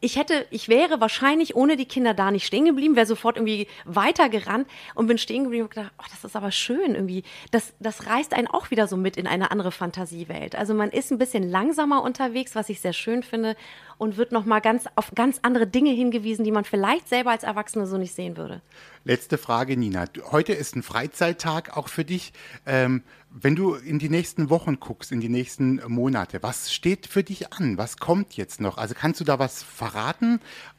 ich 0.00 0.16
hätte, 0.16 0.46
ich 0.50 0.68
wäre 0.68 1.00
wahrscheinlich 1.00 1.54
ohne 1.54 1.76
die 1.76 1.84
Kinder 1.84 2.14
da 2.14 2.30
nicht 2.30 2.46
stehen 2.46 2.64
geblieben, 2.64 2.96
wäre 2.96 3.06
sofort 3.06 3.36
irgendwie 3.36 3.66
weitergerannt 3.84 4.66
und 4.94 5.06
bin 5.06 5.18
stehen 5.18 5.44
geblieben 5.44 5.64
und 5.64 5.74
gedacht, 5.74 5.92
oh, 5.98 6.04
das 6.10 6.24
ist 6.24 6.36
aber 6.36 6.50
schön 6.50 6.94
irgendwie. 6.94 7.22
Das, 7.50 7.74
das 7.80 8.06
reißt 8.06 8.32
einen 8.32 8.46
auch 8.46 8.70
wieder 8.70 8.86
so 8.88 8.96
mit 8.96 9.16
in 9.18 9.26
eine 9.26 9.50
andere 9.50 9.72
Fantasiewelt. 9.72 10.56
Also 10.56 10.72
man 10.72 10.90
ist 10.90 11.10
ein 11.10 11.18
bisschen 11.18 11.48
langsamer 11.48 12.02
unterwegs, 12.02 12.54
was 12.54 12.70
ich 12.70 12.80
sehr 12.80 12.94
schön 12.94 13.22
finde 13.22 13.56
und 13.98 14.16
wird 14.16 14.32
nochmal 14.32 14.62
ganz 14.62 14.86
auf 14.96 15.12
ganz 15.14 15.40
andere 15.42 15.66
Dinge 15.66 15.90
hingewiesen, 15.90 16.42
die 16.42 16.52
man 16.52 16.64
vielleicht 16.64 17.06
selber 17.06 17.32
als 17.32 17.42
Erwachsene 17.42 17.86
so 17.86 17.98
nicht 17.98 18.14
sehen 18.14 18.38
würde. 18.38 18.62
Letzte 19.04 19.36
Frage, 19.36 19.76
Nina. 19.76 20.06
Heute 20.30 20.54
ist 20.54 20.76
ein 20.76 20.82
Freizeittag 20.82 21.76
auch 21.76 21.88
für 21.88 22.04
dich. 22.04 22.32
Ähm, 22.64 23.02
wenn 23.30 23.54
du 23.54 23.74
in 23.74 23.98
die 23.98 24.08
nächsten 24.08 24.50
Wochen 24.50 24.80
guckst, 24.80 25.12
in 25.12 25.20
die 25.20 25.28
nächsten 25.28 25.80
Monate, 25.86 26.42
was 26.42 26.72
steht 26.72 27.06
für 27.06 27.22
dich 27.22 27.52
an? 27.52 27.78
Was 27.78 27.98
kommt 27.98 28.36
jetzt 28.36 28.60
noch? 28.60 28.76
Also 28.76 28.94
kannst 28.98 29.20
du 29.20 29.24
da 29.24 29.38
was 29.38 29.62
verraten? 29.62 29.89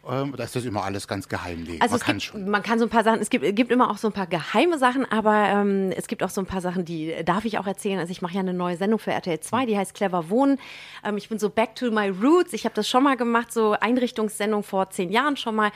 Ähm, 0.08 0.34
oder 0.34 0.44
ist 0.44 0.56
das 0.56 0.66
immer 0.66 0.84
alles 0.84 1.08
ganz 1.08 1.28
geheim? 1.28 1.66
Also 1.80 1.94
man 1.94 2.00
kann 2.00 2.16
gibt, 2.18 2.24
schon. 2.24 2.50
Man 2.50 2.64
kann 2.64 2.80
so 2.80 2.86
ein 2.86 2.90
paar 2.90 3.04
Sachen, 3.04 3.20
es 3.20 3.30
gibt, 3.30 3.56
gibt 3.56 3.72
immer 3.72 3.92
auch 3.92 3.98
so 3.98 4.08
ein 4.08 4.14
paar 4.14 4.28
geheime 4.28 4.78
Sachen, 4.78 5.06
aber 5.12 5.48
ähm, 5.48 5.92
es 5.96 6.08
gibt 6.08 6.24
auch 6.24 6.30
so 6.30 6.42
ein 6.42 6.48
paar 6.48 6.62
Sachen, 6.62 6.86
die 6.86 7.14
darf 7.24 7.46
ich 7.46 7.60
auch 7.60 7.68
erzählen. 7.68 8.00
Also 8.00 8.12
ich 8.12 8.22
mache 8.22 8.34
ja 8.34 8.40
eine 8.40 8.54
neue 8.54 8.78
Sendung 8.78 9.00
für 9.00 9.12
RTL 9.12 9.40
2, 9.40 9.66
die 9.66 9.78
heißt 9.78 9.94
Clever 9.94 10.30
Wohnen. 10.30 10.60
Ähm, 11.04 11.18
ich 11.18 11.30
bin 11.30 11.40
so 11.40 11.50
back 11.50 11.76
to 11.76 11.92
my 11.92 12.10
roots. 12.10 12.54
Ich 12.54 12.66
habe 12.66 12.76
das 12.76 12.90
schon 12.90 13.04
mal 13.04 13.18
gemacht, 13.18 13.54
so 13.54 13.74
Einrichtungssendung 13.74 14.64
vor 14.64 14.90
zehn 14.90 15.12
Jahren 15.12 15.38
schon 15.38 15.56
mal. 15.56 15.72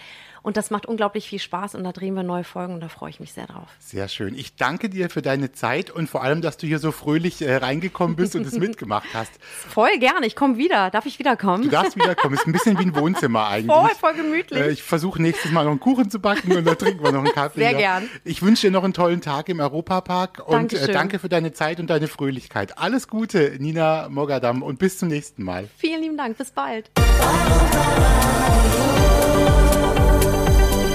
Und 0.46 0.58
das 0.58 0.70
macht 0.70 0.86
unglaublich 0.86 1.28
viel 1.28 1.40
Spaß 1.40 1.74
und 1.74 1.84
da 1.84 1.92
drehen 1.92 2.14
wir 2.14 2.22
neue 2.22 2.44
Folgen 2.44 2.76
und 2.76 2.80
da 2.80 2.88
freue 2.88 3.10
ich 3.10 3.20
mich 3.20 3.34
sehr 3.34 3.48
drauf. 3.48 3.68
Sehr 3.80 4.08
schön. 4.08 4.36
Ich 4.36 4.56
danke 4.56 4.90
dir 4.90 5.10
für 5.10 5.24
deine 5.24 5.54
Zeit 5.54 5.90
und 5.90 6.08
vor 6.08 6.22
allem, 6.22 6.44
dass 6.44 6.58
du 6.58 6.68
hier 6.68 6.78
so 6.78 6.92
fröhlich 6.92 7.42
äh, 7.42 7.56
reingekommen 7.56 8.16
bist 8.16 8.36
und 8.36 8.46
es 8.46 8.54
mitgemacht 8.60 9.08
hast. 9.16 9.32
Voll 9.42 9.98
gerne. 9.98 10.28
Ich 10.28 10.36
komme 10.36 10.58
wieder. 10.58 10.92
Darf 10.92 11.08
ich 11.08 11.18
wiederkommen? 11.18 11.64
Du 11.64 11.70
darfst 11.70 11.96
wiederkommen. 11.96 12.36
Ist 12.36 12.46
ein 12.46 12.52
bisschen 12.52 12.78
wie 12.78 12.84
ein 12.84 12.96
Wohnzimmer 12.96 13.48
eigentlich. 13.50 13.76
Voll, 13.76 13.90
voll 14.00 14.14
gemütlich. 14.14 14.62
Äh, 14.62 14.70
ich 14.70 14.84
versuche 14.84 15.20
nächstes 15.20 15.50
Mal 15.50 15.64
noch 15.64 15.72
einen 15.72 15.80
Kuchen 15.80 16.12
zu 16.12 16.20
backen 16.20 16.56
und 16.56 16.64
dann 16.64 16.78
trinken 16.78 17.04
wir 17.04 17.12
noch 17.12 17.24
einen 17.24 17.34
Kaffee. 17.34 17.62
Sehr 17.62 17.74
gern. 17.74 18.08
Ich 18.24 18.44
wünsche 18.44 18.68
dir 18.68 18.72
noch 18.72 18.84
einen 18.84 18.94
tollen 18.94 19.22
Tag 19.22 19.50
im 19.50 19.60
Europapark 19.60 20.44
und 20.46 20.74
äh, 20.74 20.94
danke 20.94 21.18
für 21.18 21.28
deine 21.28 21.54
Zeit 21.54 21.80
und 21.80 21.90
deine 21.90 22.08
Fröhlichkeit. 22.08 22.78
Alles 22.78 23.08
Gute, 23.08 23.56
Nina 23.58 24.10
Mogadam 24.10 24.62
und 24.62 24.78
bis 24.78 25.00
zum 25.00 25.08
nächsten 25.08 25.42
Mal. 25.42 25.68
Vielen 25.76 26.04
lieben 26.04 26.18
Dank. 26.18 26.38
Bis 26.38 26.52
bald. 26.52 26.92